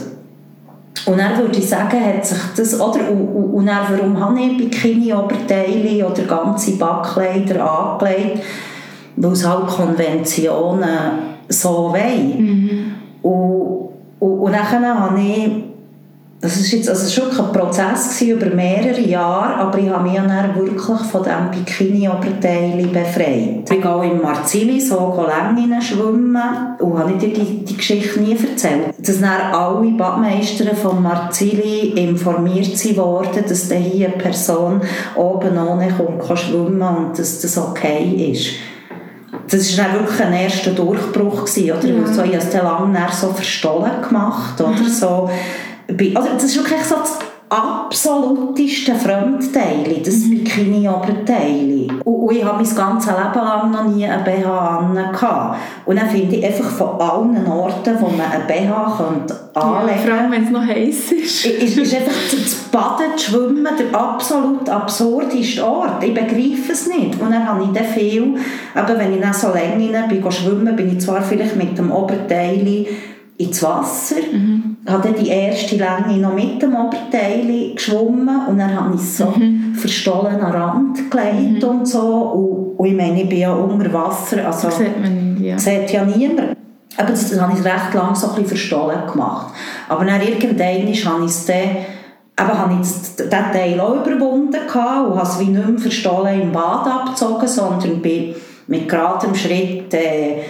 [1.07, 4.59] und dann würde ich sagen, hat sich das, oder, und, und dann, warum habe ich
[4.59, 8.43] Bikini-Oberteile oder ganze Backkleider angelegt?
[9.17, 10.89] Weil es halt Konventionen
[11.49, 12.95] so wollen.
[13.23, 13.29] Mhm.
[13.29, 13.80] Und
[14.21, 15.65] und, und dann habe ich,
[16.43, 20.55] das ist jetzt also schon ein Prozess über mehrere Jahre, aber ich habe mich dann
[20.55, 23.71] wirklich von diesem Bikini-Oberteil befreit.
[23.71, 28.95] Ich gehe im Marzili so Längen schwimmen und habe dir die, die Geschichte nie erzählt.
[28.99, 34.81] Dass dann alle Badmeister von Marzili informiert wurden, dass hier eine Person
[35.17, 38.55] oben ohne kommt, schwimmen und dass das okay ist
[39.51, 41.89] das war dann wirklich ein erster Durchbruch, gewesen, oder?
[41.89, 42.07] Ja.
[42.07, 44.71] So, ich habe es lange so verstohlen gemacht, oder?
[44.71, 44.89] Mhm.
[44.89, 45.31] So,
[46.15, 47.19] also das ist wirklich so das
[47.51, 50.31] absoluteste Fremdteile, das mhm.
[50.31, 51.89] Bikini-Oberteil.
[52.05, 55.57] Und, und ich habe mein ganzes Leben lang noch nie einen BH an.
[55.85, 60.09] Und dann finde ich einfach von allen Orten, wo man einen BH könnte anlegen könnte.
[60.09, 61.47] Ja, vor allem, wenn es noch heiß ist.
[61.47, 66.05] ist, ist einfach das Baden, das Schwimmen der absolut absurdeste Ort.
[66.05, 67.21] Ich begreife es nicht.
[67.21, 68.37] Und dann habe ich dann viel,
[68.75, 72.87] aber wenn ich dann so länger bin, schwimmen, bin ich zwar vielleicht mit dem Oberteil
[73.39, 74.70] ins Wasser, mhm.
[74.87, 79.75] Habe die erste Länge noch mit dem Oberteil geschwommen und dann habe ich so mhm.
[79.75, 81.69] verstohlen an Rand gelegt mhm.
[81.69, 85.35] und so und, und, ich meine, ich bin ja unter Wasser, also das sieht man
[85.35, 85.59] nicht, ja.
[85.59, 86.57] sieht ja niemand.
[86.97, 89.55] Aber das, das habe ich recht lange so ein bisschen verstohlen gemacht.
[89.89, 91.57] Aber dann irgendwann habe ich es dann
[92.41, 96.53] eben habe ich diesen Teil auch überwunden und habe es wie nicht mehr verstohlen im
[96.53, 98.35] Bad abgezogen, sondern bin
[98.67, 100.43] mit geradem Schritt äh,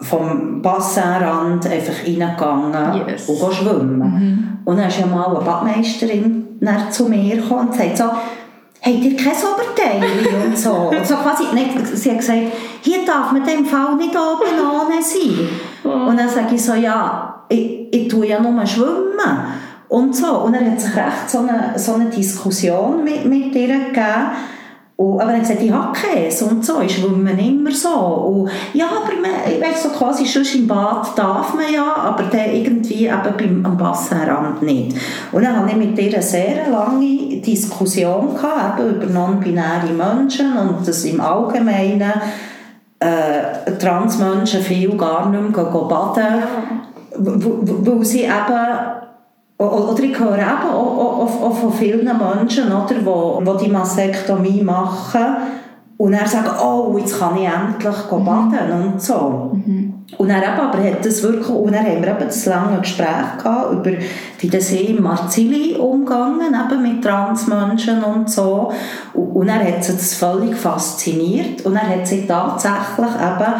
[0.00, 3.28] vom Bassinrand einfach reingegangen yes.
[3.28, 3.98] und schwimmen.
[3.98, 4.58] Mhm.
[4.64, 6.58] Und dann ist ja mal eine Badmeisterin
[6.90, 10.72] zu mir gekommen und sagt so, habt ihr kein Oberteil und so.
[10.90, 12.38] Und so quasi, nicht, sie hat gesagt,
[12.82, 15.48] hier darf man dem Fall nicht oben ohne sein.
[15.84, 16.10] Oh.
[16.10, 19.18] Und dann sage ich so, ja, ich, ich tue ja nur schwimmen.
[19.88, 20.38] Und so.
[20.40, 24.32] Und dann hat sich recht so eine, so eine Diskussion mit, mit ihr gegeben,
[24.96, 27.88] und, aber er hat gesagt, ich habe Käse und so, ich schwimme immer so.
[27.88, 32.22] Und, ja, aber man, ich weiß so quasi, schon im Bad darf man ja, aber
[32.24, 34.96] dann irgendwie eben beim, am Bassenrand nicht.
[35.32, 40.56] Und dann hatte ich mit ihr eine sehr lange Diskussion gehabt, eben über non-binäre Menschen
[40.56, 42.12] und das im Allgemeinen
[43.00, 46.42] äh, Transmenschen viel gar nicht mehr baden,
[47.16, 49.03] weil sie eben
[49.58, 54.62] oder ich höre eben auch, auch, auch von vielen Menschen, oder, die, die die Mastektomie
[54.62, 55.36] machen
[55.96, 58.24] und er sagt, oh, jetzt kann ich endlich mhm.
[58.24, 59.52] baden und so.
[59.52, 59.94] Mhm.
[60.18, 63.38] Und er eben, aber hat das wirklich, und dann haben wir eben das lange Gespräch
[63.38, 63.90] gehabt über
[64.38, 68.72] wie das im Marzili umgegangen, eben mit Transmenschen und so.
[69.12, 73.52] Und, und er hat sich das völlig fasziniert und er hat sich tatsächlich eben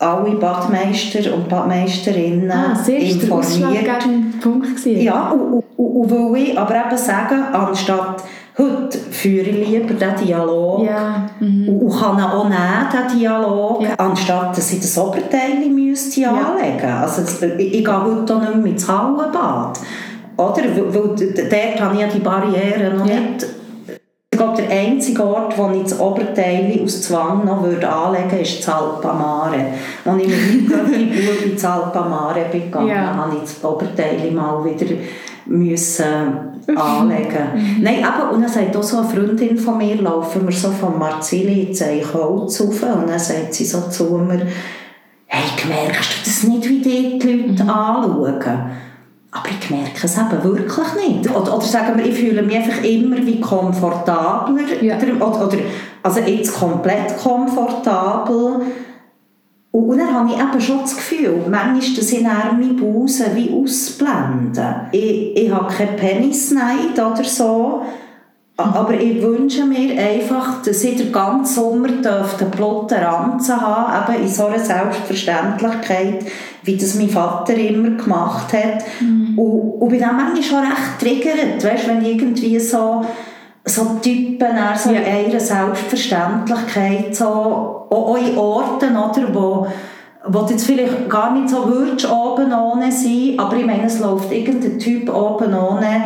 [0.00, 3.32] alle Badmeister und Badmeisterinnen ah, informiert.
[3.32, 3.70] Das war
[4.40, 4.76] Punkt.
[4.76, 5.00] Gewesen.
[5.02, 8.24] Ja, und, und, und will ich aber eben sagen, anstatt
[8.56, 11.28] heute führe ich lieber den Dialog ja.
[11.38, 11.68] mhm.
[11.68, 13.90] und, und kann auch nehmen, den Dialog, ja.
[13.98, 16.30] anstatt dass ich das Oberteil müsste ja.
[16.30, 19.78] anlegen Also ich, ich gehe heute auch nicht mehr ins Hallenbad.
[20.36, 20.62] Oder?
[20.74, 23.20] Weil, weil dort habe ich ja die Barrieren noch ja.
[23.20, 23.46] nicht
[24.40, 28.66] glaube, der einzige Ort, wo ich das Oberteil aus Zwang noch würde anlegen würde, ist
[28.66, 29.66] das Alpamare.
[30.04, 33.14] Als ich mit meinem Götti ins Alpamare bin gegangen, ja.
[33.14, 34.86] habe ich das Oberteil mal wieder
[35.46, 36.04] müssen
[36.74, 37.48] anlegen.
[37.54, 37.82] Mhm.
[37.82, 40.98] Nein, aber, und dann sagt auch so eine Freundin von mir, laufen wir so von
[40.98, 44.46] Marzili ins Eichholz rauf und dann sagt sie so zu mir,
[45.26, 47.70] hey, merkst du das nicht, wie die, die Leute mhm.
[47.70, 48.70] anschauen?
[49.32, 51.30] Aber ich merke es eben wirklich nicht.
[51.30, 54.82] Oder, oder sagen wir, ich fühle mich einfach immer wie komfortabler.
[54.82, 54.96] Ja.
[54.96, 55.56] Oder, oder,
[56.02, 58.62] also jetzt komplett komfortabel.
[59.72, 63.52] Und, und dann habe ich eben schon das Gefühl, manchmal, dass ich meine Busen wie
[63.52, 64.74] ausblenden.
[64.90, 67.82] Ich, ich habe keinen Penisneid oder so.
[68.62, 74.22] Aber ich wünsche mir einfach, dass ich den ganzen Sommer einen blotten Ranzen haben eben
[74.24, 76.24] in so einer Selbstverständlichkeit,
[76.62, 78.84] wie das mein Vater immer gemacht hat.
[79.00, 79.38] Mhm.
[79.38, 83.04] Und, und bin dann manchmal schon recht triggert, weißt, wenn irgendwie so,
[83.64, 85.00] so Typen so ja.
[85.00, 87.26] in ihrer Selbstverständlichkeit, so,
[87.90, 89.66] auch in Orten, oder, wo
[90.26, 94.30] wo jetzt vielleicht gar nicht so würdest oben ohne sein, aber ich meine, es läuft
[94.30, 96.04] irgendein Typ oben ohne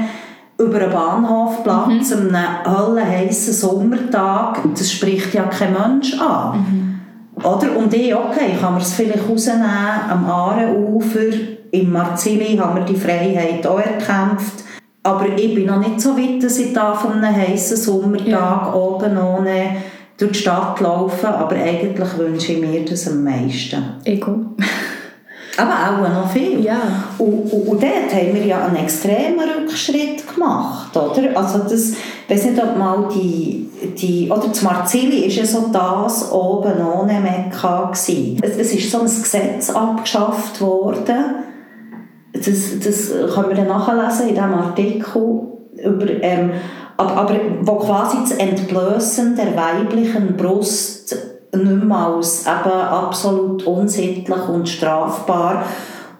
[0.58, 2.28] über einen Bahnhofplatz mhm.
[2.28, 6.58] an einem höllenheissen Sommertag, das spricht ja kein Mensch an.
[6.58, 6.94] Mhm.
[7.42, 7.76] Oder?
[7.76, 9.64] Und ich, okay, ich kann mir es vielleicht rausnehmen,
[10.08, 11.32] am Aarenufer,
[11.72, 14.64] im Marzili haben wir die Freiheit auch erkämpft.
[15.02, 18.72] Aber ich bin noch nicht so weit, dass ich da von einem heißen Sommertag ja.
[18.72, 19.76] oben ohne
[20.16, 21.28] durch die Stadt laufe.
[21.28, 23.82] Aber eigentlich wünsche ich mir das am meisten.
[24.04, 24.54] Ego.
[25.56, 26.64] Aber auch noch viel.
[26.64, 26.80] Ja.
[27.18, 31.36] Und, und, und dort haben wir ja einen extremen Rückschritt gemacht, oder?
[31.36, 35.68] Also das, ich weiß nicht, ob mal die, die oder das Marzili ist ja so
[35.72, 37.90] das oben ohne Mekka.
[37.92, 41.44] Es, es ist so ein Gesetz abgeschafft worden,
[42.32, 45.40] das, das können wir dann nachlesen in diesem Artikel,
[45.76, 46.50] über, ähm,
[46.96, 51.16] aber, aber wo quasi das Entblößen der weiblichen Brust
[51.56, 55.64] nicht mehr als eben absolut unsittlich und strafbar.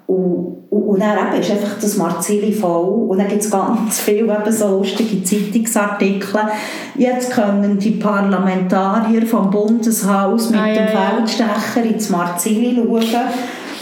[0.07, 3.09] Und, und, und dann eben ist einfach das Marzili voll.
[3.09, 6.41] Und dann gibt es ganz viele eben so lustige Zeitungsartikel.
[6.97, 13.25] Jetzt können die Parlamentarier vom Bundeshaus mit ah, dem ja, Feldstecher ins Marzili schauen.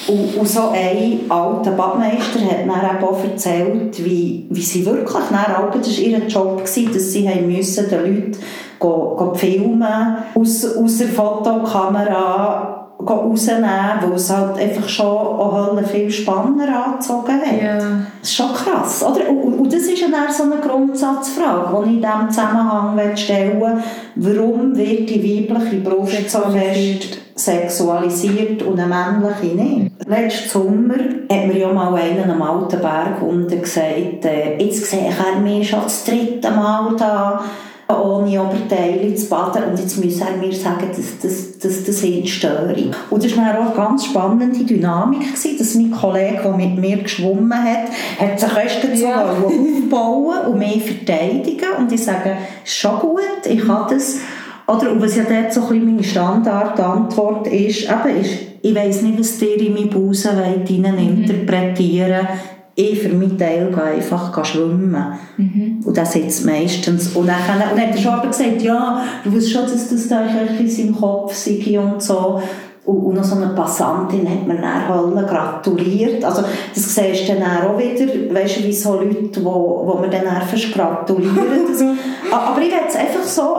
[0.08, 5.24] Und, und so ein alter Badmeister hat mir eben auch erzählt, wie, wie sie wirklich,
[5.30, 8.36] dann, das war ihr Job, gewesen, dass sie haben müssen, den Leuten
[8.78, 16.86] go, go filmen aus der Fotokamera rausnehmen, weil es halt einfach schon auch viel spannender
[16.86, 17.62] angezogen hat.
[17.62, 17.78] Ja.
[17.78, 19.28] Das ist schon krass, oder?
[19.28, 23.60] Und, und das ist ja dann so eine Grundsatzfrage, die ich in diesem Zusammenhang stellen
[23.60, 23.82] will.
[24.16, 29.92] Warum wird die weibliche Brust so fest sexualisiert und eine männliche nicht?
[30.06, 35.08] Letzten Sommer hat mir ja mal einer am alten Berg unten gesagt, äh, jetzt sehe
[35.08, 37.42] ich mich schon das dritte Mal da
[37.88, 42.26] ohne Oberteile zu baden und jetzt muss er mir sagen, dass das, das, das ihn
[42.26, 42.90] störe.
[43.10, 46.96] Und das war auch eine ganz spannende Dynamik, gewesen, dass mein Kollege, der mit mir
[46.98, 49.30] geschwommen hat, hat sich erst ja.
[49.30, 54.18] aufbauen und mich verteidigen und ich sage, ist schon gut, ich kann das.
[54.66, 59.02] Oder, und was ja dort so ein bisschen meine Standardantwort ist, eben ist, ich weiss
[59.02, 62.28] nicht, was ihr in meine Busen interpretieren
[62.74, 65.04] ich für meinen Teil gehe einfach schwimmen.
[65.36, 65.80] Mhm.
[65.84, 67.08] Und das jetzt meistens.
[67.08, 70.08] Und dann, und dann hat er schon aber gesagt, ja, du weißt schon, dass das
[70.08, 70.24] da
[70.58, 72.40] in seinem Kopf sei und so.
[72.84, 76.24] Und, und noch so eine Passantin hat mir dann alle gratuliert.
[76.24, 76.42] Also
[76.74, 80.24] das siehst du dann auch wieder, weißt du, wie so Leute, wo, wo mir dann
[80.42, 81.66] fast gratulieren.
[81.68, 81.80] Das,
[82.32, 83.56] aber ich will es einfach so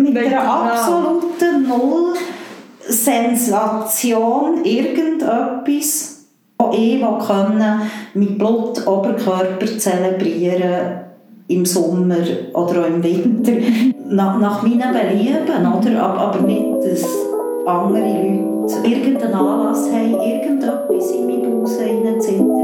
[0.00, 2.14] mit einer absoluten Null
[2.88, 6.17] Sensation irgendetwas
[6.72, 7.80] ich können
[8.14, 11.00] mit Blut Oberkörper zelebrieren
[11.48, 12.16] im Sommer
[12.52, 13.52] oder auch im Winter
[14.10, 16.02] nach, nach meinen Belieben, oder?
[16.02, 17.04] Aber, nicht, dass
[17.66, 22.57] andere Leute irgendeinen Anlass haben, irgendetwas in meine Busen zu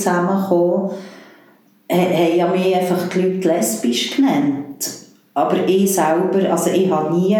[0.00, 0.90] zusammengekommen
[1.90, 4.88] haben ja mich einfach die Leute lesbisch genannt.
[5.34, 7.38] Aber ich selber, also ich habe nie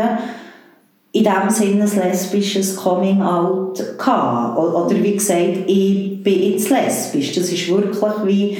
[1.12, 4.58] in dem Sinne ein lesbisches Coming-out gehabt.
[4.58, 7.32] Oder wie gesagt, ich bin jetzt lesbisch.
[7.32, 8.58] Das ist wirklich wie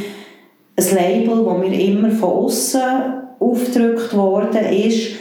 [0.77, 2.81] ein Label, das mir immer von außen
[3.39, 5.13] aufgedrückt worden ist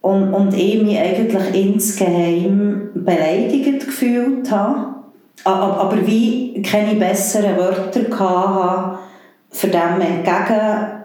[0.00, 4.95] und, und ich mich eigentlich insgeheim beleidigt gefühlt habe
[5.44, 8.98] aber wie keine besseren Wörter hatte,
[9.50, 10.96] für dem entgegen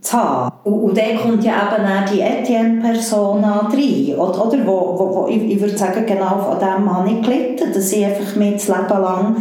[0.00, 0.52] zu haben.
[0.64, 4.18] Und, und dann kommt ja eben auch die Etienne-Persona rein.
[4.18, 7.72] Oder, oder wo, wo, wo, ich, ich würde sagen, genau von dem habe ich gelitten,
[7.72, 9.36] dass ich einfach mich das Leben lang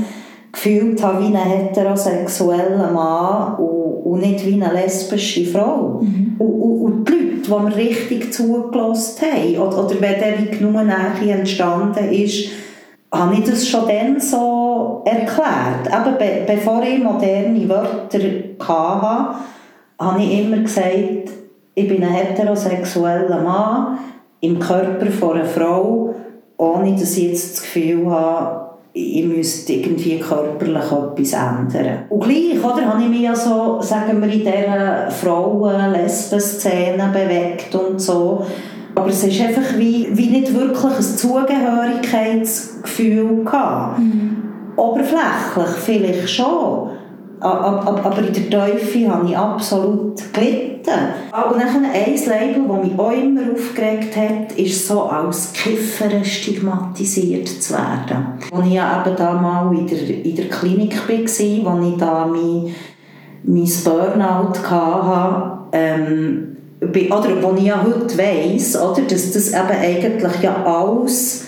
[0.51, 5.99] gefühlt habe wie ein heterosexueller Mann und, und nicht wie eine lesbische Frau.
[6.01, 6.35] Mhm.
[6.39, 10.73] Und, und, und, die Leute, die mir richtig zugelassen haben, oder, oder wenn dann genug
[10.73, 12.49] Nähe entstanden ist,
[13.11, 15.87] habe ich das schon dann so erklärt.
[15.87, 18.19] Eben be bevor ich moderne Wörter
[18.59, 19.35] hatte,
[19.99, 21.31] habe ich immer gesagt,
[21.73, 23.97] ich bin ein heterosexueller Mann
[24.41, 26.13] im Körper von einer Frau,
[26.57, 32.05] ohne dass ich jetzt das Gefühl habe, ich müsste irgendwie körperlich etwas ändern.
[32.09, 38.01] Und gleich oder, habe ich mich ja so, sagen wir, in dieser Frauen-Lesben-Szene bewegt und
[38.01, 38.43] so.
[38.97, 43.99] Aber es ist einfach wie, wie nicht wirklich ein Zugehörigkeitsgefühl gehabt.
[43.99, 44.37] Mhm.
[44.75, 46.89] Oberflächlich vielleicht schon.
[47.39, 51.13] Aber in der Teufel habe ich absolut gelitten.
[51.31, 57.47] Und dann ein Label, das mich auch immer aufgeregt hat, ist so als Kiffer stigmatisiert
[57.47, 58.39] zu werden.
[58.51, 61.63] Als ich ja eben da mal in der, in der Klinik war, als ich
[61.99, 62.73] da mein,
[63.43, 70.41] mein Burnout hatte, ähm, oder wo ich ja heute weiss, oder, dass das eben eigentlich
[70.41, 71.45] ja alles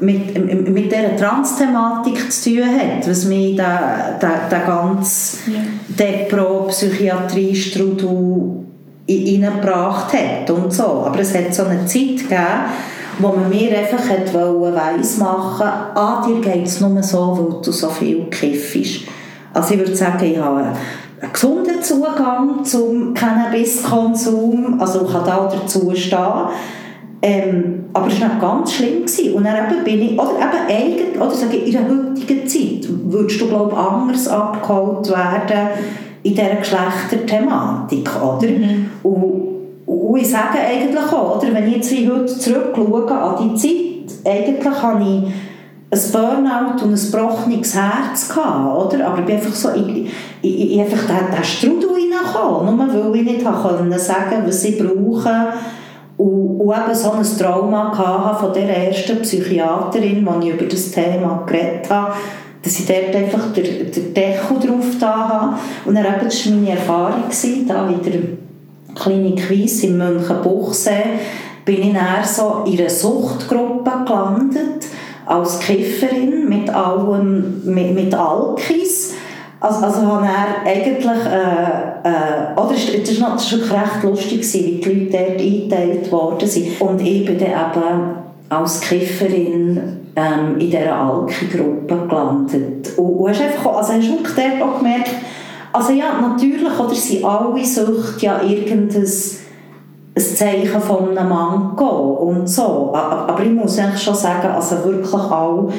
[0.00, 5.58] mit, mit dieser Trans-Thematik zu tun hat, was mir der, der, der ganze ja.
[5.88, 8.64] Depro-Psychiatrie-Strudel
[9.08, 11.04] reingebracht hat und so.
[11.06, 12.66] Aber es hat so eine Zeit gegeben,
[13.18, 17.72] wo man mir einfach weiss machen wollte, ah, dir geht es nur so, weil du
[17.72, 19.08] so viel kiffst.
[19.52, 20.72] Also ich würde sagen, ich habe
[21.20, 26.48] einen gesunden Zugang zum Cannabiskonsum, also kann da dazu stehen.
[27.20, 29.02] Ähm, aber es war ganz schlimm.
[29.02, 29.34] Gewesen.
[29.34, 32.88] Und dann eben bin ich, oder eben eigentlich, oder sage ich, in der heutigen Zeit
[32.88, 35.68] würdest du, glaube ich, anders abgeholt werden,
[36.22, 38.48] in dieser Geschlechterthematik, oder?
[38.48, 38.90] Mhm.
[39.02, 39.48] Und,
[39.86, 44.26] und ich sage eigentlich auch, oder, wenn ich jetzt wie heute zurückschaue an die Zeit,
[44.26, 45.32] eigentlich habe ich
[45.90, 49.06] ein Burnout und ein gebrochenes Herz gehabt, oder?
[49.06, 50.12] Aber ich bin einfach so, ich,
[50.42, 54.72] ich, ich einfach den, den Strudel reingekommen, nur weil ich nicht sagen sagen was sie
[54.72, 55.46] brauchen
[56.18, 60.90] und, und eben so ein Trauma hatte von der ersten Psychiaterin, als ich über das
[60.90, 62.12] Thema geredet habe,
[62.62, 65.58] dass ich dort einfach den, den Deckel drauf da habe.
[65.86, 67.24] Und dann eben, das war meine Erfahrung,
[67.66, 68.20] da in der
[68.94, 71.04] Klinik Weiss in Münchenbuchsee,
[71.64, 74.86] bin ich dann so in einer Suchtgruppe gelandet,
[75.28, 79.14] als Kifferin mit allem, mit, mit Alkis.
[79.60, 84.88] Also, also habe er eigentlich, äh, äh, oder es, war, war recht lustig, wie die
[84.88, 86.80] Leute dort eingeteilt worden sind.
[86.80, 88.14] Und ich dann eben
[88.48, 92.96] als Kifferin ähm, in dieser Alki-Gruppe gelandet.
[92.96, 95.10] Und, und hast einfach, also hast du dort auch gemerkt,
[95.72, 99.06] also ja, natürlich, oder sind alle Sucht ja irgendein
[100.18, 102.92] ein Zeichen von einem Manko und so.
[102.94, 105.72] Aber ich muss eigentlich schon sagen, also wirklich auch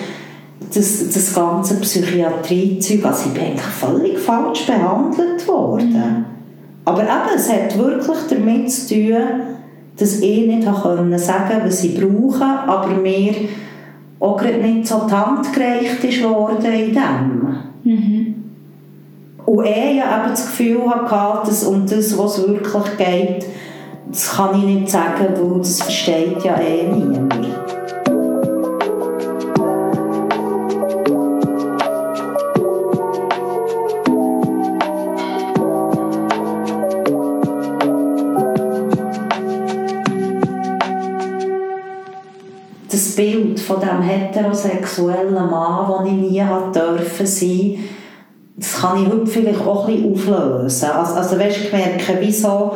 [0.73, 5.93] das, das ganze Psychiatrie-Zeug, also ich bin eigentlich völlig falsch behandelt worden.
[5.93, 6.25] Mhm.
[6.85, 9.17] Aber eben, es hat wirklich damit zu tun,
[9.97, 13.33] dass ich nicht sagen konnte, was sie brauchen, aber mir
[14.19, 17.57] auch nicht so die Hand gereicht ist worden in dem.
[17.83, 18.35] Mhm.
[19.45, 23.45] Und er ja eben das Gefühl hatte, dass um das, was es wirklich geht,
[24.11, 27.35] das kann ich nicht sagen, weil das versteht ja eh niemand.
[42.91, 47.23] das Bild von dem heterosexuellen Mann, das ich nie sein durfte,
[48.59, 50.89] das kann ich heute vielleicht auch ein bisschen auflösen.
[50.89, 52.73] Also, also weißt, ich merke, wieso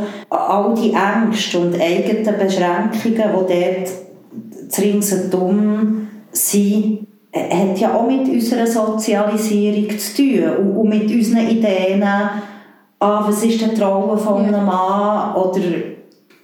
[0.53, 8.27] all die Ängste und eigenen Beschränkungen, die dort ringsherum sind, äh, hat ja auch mit
[8.27, 14.65] unserer Sozialisierung zu tun und, mit unseren Ideen, ah, was ist die Rolle von einem
[14.65, 15.35] Mann?
[15.35, 15.61] Oder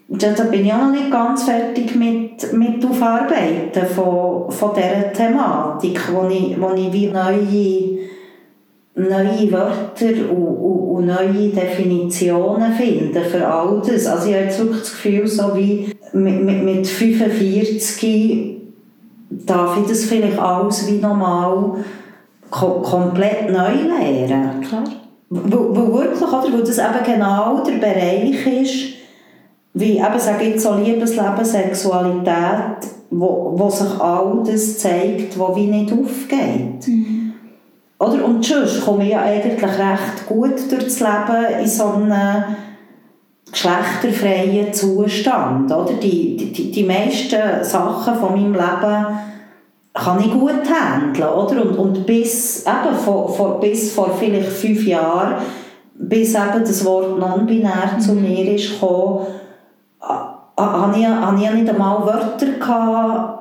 [0.08, 6.02] da bin ich auch noch nicht ganz fertig mit, mit Aufarbeiten von, von dieser Thematik,
[6.12, 8.09] wo ich, wo ich wie neue
[9.08, 14.06] neue Wörter und, und, und, neue Definitionen finden für all das.
[14.06, 18.58] Also ich habe jetzt wirklich das Gefühl, so wie mit, mit, mit 45
[19.30, 21.84] darf ich das vielleicht alles wie normal
[22.50, 24.62] ko komplett neu lernen.
[24.62, 24.84] Klar.
[25.30, 28.96] Weil, wirklich, oder, weil das eben genau der Bereich ist,
[29.76, 35.68] wie eben, sage ich so Liebesleben, Sexualität, wo, wo sich all das zeigt, was wie
[35.68, 36.88] nicht aufgeht.
[36.88, 37.19] Mhm.
[38.00, 38.24] Oder?
[38.24, 42.56] Und sonst komme ich ja eigentlich recht gut durchs Leben in so einem
[43.52, 45.72] geschlechterfreien Zustand.
[45.72, 45.94] Oder?
[45.94, 49.06] Die, die, die meisten Sachen von meinem Leben
[49.94, 51.30] kann ich gut handeln.
[51.30, 51.62] Oder?
[51.62, 55.36] Und, und bis, eben vor, vor, bis vor vielleicht fünf Jahren,
[55.96, 58.22] bis eben das Wort non-binär zu mhm.
[58.22, 59.28] mir ist gekommen,
[60.00, 61.06] hatte ich,
[61.44, 63.39] ich nicht einmal Wörter gehabt,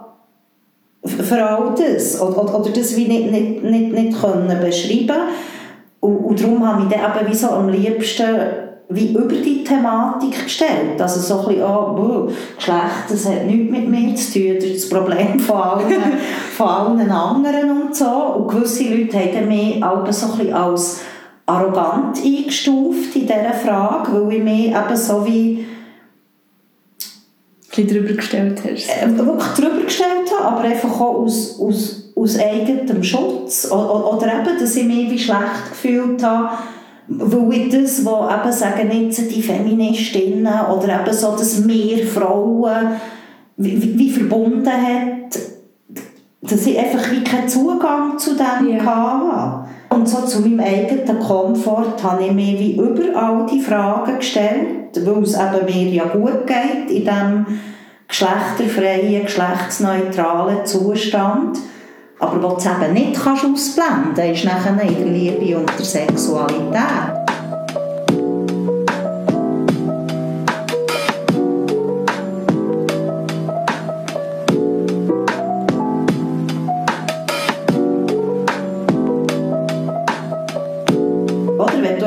[1.04, 2.20] für all das.
[2.20, 5.22] Oder, oder das wie nicht, nicht, nicht, nicht können beschreiben
[6.00, 8.26] und, und darum habe ich dann eben wie so am liebsten
[8.90, 11.00] wie über die Thematik gestellt.
[11.00, 14.84] Also so ein bisschen, oh, Geschlecht, das hat nichts mit mir zu tun, das ist
[14.84, 15.84] das Problem von allen,
[16.56, 18.06] von allen anderen und so.
[18.06, 21.00] Und gewisse Leute haben mich auch so ein bisschen als
[21.44, 25.66] arrogant eingestuft in dieser Frage, weil ich mich eben so wie
[27.84, 28.88] bisschen drüber gestellt hast.
[28.88, 33.70] Äh, wirklich drüber gestellt habe, aber einfach auch aus, aus, aus eigenem Schutz.
[33.70, 36.58] Oder, oder eben, dass ich mich wie schlecht gefühlt habe,
[37.08, 42.88] weil ich das, was eben sagen jetzt die Feministinnen oder eben so, dass mehr Frauen
[43.56, 45.38] wie, wie verbunden hat,
[46.42, 48.84] dass ich einfach wie keinen Zugang zu dem ja.
[48.84, 49.57] hatte.
[49.90, 55.22] Und so zu meinem eigenen Komfort habe ich mir wie überall die Fragen gestellt, weil
[55.22, 57.46] es eben mir ja gut geht in diesem
[58.06, 61.58] geschlechterfreien, geschlechtsneutralen Zustand.
[62.18, 67.17] Aber was du eben nicht ausblenden kannst, ist nachher in der Liebe und der Sexualität.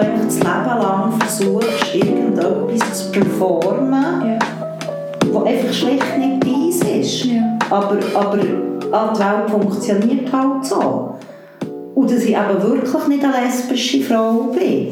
[0.02, 4.40] Eigentlich das Leben lang versuchst, irgendetwas zu performen, ja
[5.32, 7.26] wo einfach schlicht nicht dies ist.
[7.26, 7.58] Ja.
[7.70, 11.16] Aber, aber die Welt funktioniert halt so.
[11.96, 14.88] Und dass ich eben wirklich nicht eine lesbische Frau bin.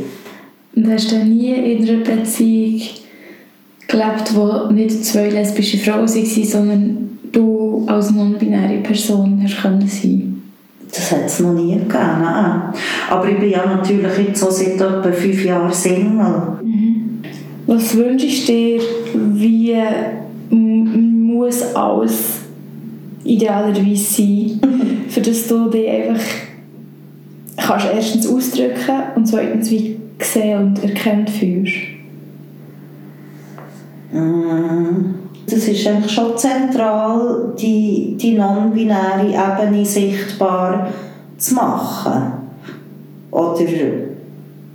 [0.76, 2.82] Und hast du nie in einer Beziehung
[3.88, 10.39] gelebt, wo nicht zwei lesbische Frauen waren, sondern du als non-binäre Person hast können sein
[10.92, 11.90] Das hat es noch nie gegeben.
[11.92, 12.62] Nein.
[13.10, 16.58] Aber ich bin ja natürlich jetzt so seit etwa fünf Jahren Single.
[16.64, 17.22] Mhm.
[17.68, 18.82] Was wünschst du dir,
[19.36, 19.76] wie
[20.50, 22.40] muss alles
[23.24, 24.60] idealerweise sein,
[25.10, 26.22] für das du dich einfach
[27.58, 31.76] kannst erstens ausdrücken und zweitens wie gesehen und erkannt fühlst?
[34.12, 35.14] Mm,
[35.52, 40.88] das ist eigentlich schon zentral, die, die non-binäre Ebene sichtbar
[41.38, 42.34] zu machen.
[43.32, 43.66] Oder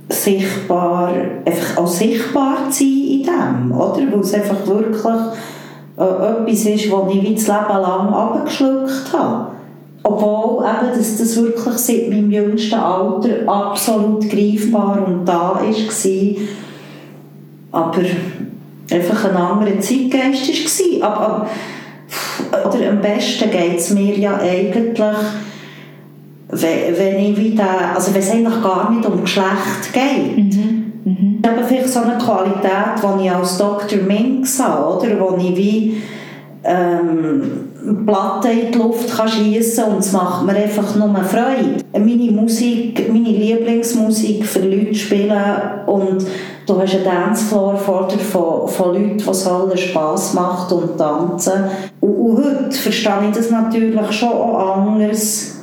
[0.09, 1.13] sichtbar,
[1.45, 4.11] einfach auch sichtbar zu sein in dem, oder?
[4.11, 5.15] Weil es einfach wirklich
[5.97, 9.47] äh, etwas ist, das ich wie das Leben lang abgeschluckt habe.
[10.03, 16.41] Obwohl eben, dass das wirklich seit meinem jüngsten Alter absolut greifbar und da war.
[17.71, 18.01] Aber
[18.95, 21.11] einfach ein anderer Zeitgeist war.
[21.11, 21.49] Aber,
[22.67, 25.17] oder am besten geht es mir ja eigentlich,
[26.49, 30.37] wenn ich wieder, also wenn es eigentlich gar nicht um Geschlecht geht.
[30.37, 30.93] Mhm.
[31.03, 31.39] Mhm.
[31.41, 33.99] Ich habe vielleicht so eine Qualität, die ich als Dr.
[33.99, 35.19] Minx habe, oder?
[35.19, 36.01] wo ich wie
[36.63, 37.69] ähm,
[38.05, 41.83] Platte in die Luft kann schiessen und es macht mir einfach nur Freude.
[41.93, 45.41] Meine Musik, meine Lieblingsmusik für Leute spielen
[45.85, 46.25] und
[46.65, 51.65] du hast einen Dancefloor vor dir von, von Leuten, es allen Spass macht und tanzen.
[51.99, 55.55] Und, und heute verstehe ich das natürlich schon auch anders,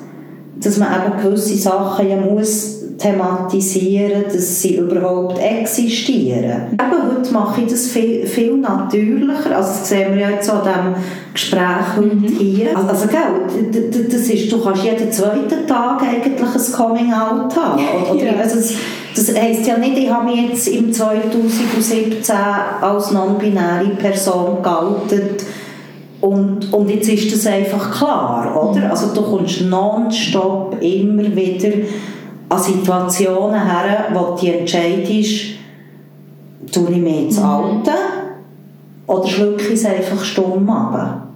[0.61, 6.73] dass man eben gewisse Sachen ja muss thematisieren, dass sie überhaupt existieren.
[6.73, 9.57] Eben heute mache ich das viel, viel natürlicher.
[9.57, 10.95] Also das sehen wir ja jetzt an diesem
[11.33, 12.27] Gespräch heute mhm.
[12.27, 12.77] hier.
[12.77, 17.83] Also, also gell, das ist, du kannst jeden zweiten Tag eigentlich ein Coming-out haben.
[18.11, 18.41] Oder, ja.
[18.41, 18.75] also das,
[19.15, 22.35] das heisst ja nicht, ich habe mich jetzt im 2017
[22.81, 25.45] als non-binäre Person geoutet
[26.23, 28.83] und, und jetzt ist das einfach klar, oder?
[28.83, 28.91] Mhm.
[28.93, 31.71] Also du kommst nonstop immer wieder
[32.53, 35.55] an Situationen her, wo du entscheidest,
[36.71, 37.47] tue ich mir jetzt mhm.
[37.47, 37.93] Alte
[39.07, 41.29] oder schlucke ich es einfach stumm ab.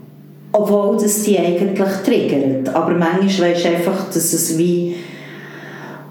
[0.52, 2.74] Obwohl das die eigentlich triggert.
[2.74, 4.94] Aber manchmal weisst du einfach, dass es wie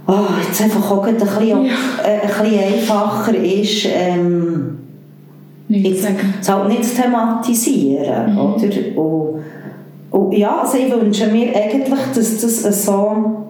[0.08, 0.14] oh,
[0.46, 1.74] jetzt einfach auch ein bisschen, ja.
[2.04, 4.78] äh, ein bisschen einfacher ist, ähm,
[5.68, 6.08] jetzt,
[6.42, 8.34] es halt nicht zu thematisieren.
[8.34, 8.40] Mhm.
[8.40, 8.98] Oder?
[8.98, 9.44] Und,
[10.12, 13.45] und ja, also ich wünsche mir eigentlich, dass das so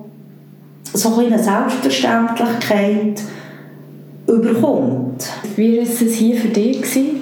[0.93, 3.21] so eine Selbstverständlichkeit
[4.27, 5.25] überkommt.
[5.55, 6.81] Wie war es hier für dich?
[6.81, 7.21] Gewesen?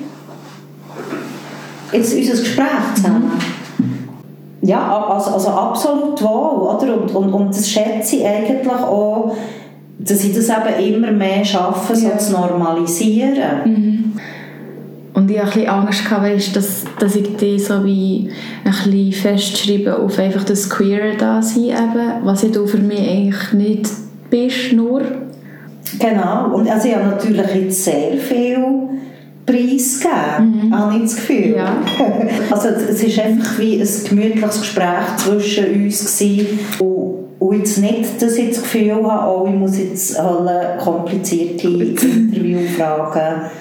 [1.91, 3.31] Jetzt unser Gespräch zusammen.
[3.77, 4.09] Mhm.
[4.61, 6.75] Ja, also, also absolut wohl.
[6.75, 7.01] Oder?
[7.01, 9.35] Und, und, und das schätze ich eigentlich auch,
[9.99, 10.49] dass ich das
[10.79, 13.35] eben immer mehr schaffe, so zu normalisieren.
[13.65, 13.92] Mhm.
[15.13, 18.29] Und ich hatte ein bisschen Angst, weißt, dass, dass ich die so wie
[18.65, 22.99] ein bisschen festschreibe auf einfach das Queer da sein eben, was ja du für mich
[22.99, 23.89] eigentlich nicht
[24.29, 25.01] bist, nur.
[25.99, 28.57] Genau, und also ich habe natürlich jetzt sehr viel
[29.45, 30.75] preisgegeben, mhm.
[30.75, 31.55] habe ich das Gefühl.
[31.57, 31.77] Ja.
[32.49, 36.59] Also es war einfach wie ein gemütliches Gespräch zwischen uns gewesen.
[36.79, 41.67] und, und jetzt nicht, dass ich das Gefühl habe, oh, ich muss jetzt alle komplizierte
[41.67, 43.51] Interviewfragen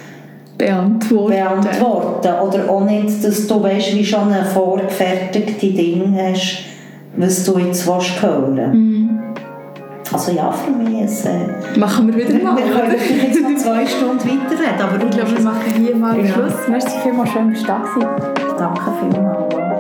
[0.67, 1.33] beantworten.
[1.33, 2.29] beantworten.
[2.47, 6.65] Oder auch nicht, dass du weißt, wie schon ein vorgefertigte Ding hast,
[7.17, 9.19] was du jetzt willst hören mm.
[10.13, 12.57] Also ja, für mich ist äh, Machen wir wieder mal.
[12.57, 16.35] Wir können jetzt noch zwei Stunden weiterreden, aber ich glaube, wir machen hier mal ja.
[16.35, 16.53] Schluss.
[16.69, 19.72] Merci vielmals, schön, dass du da Danke vielmals.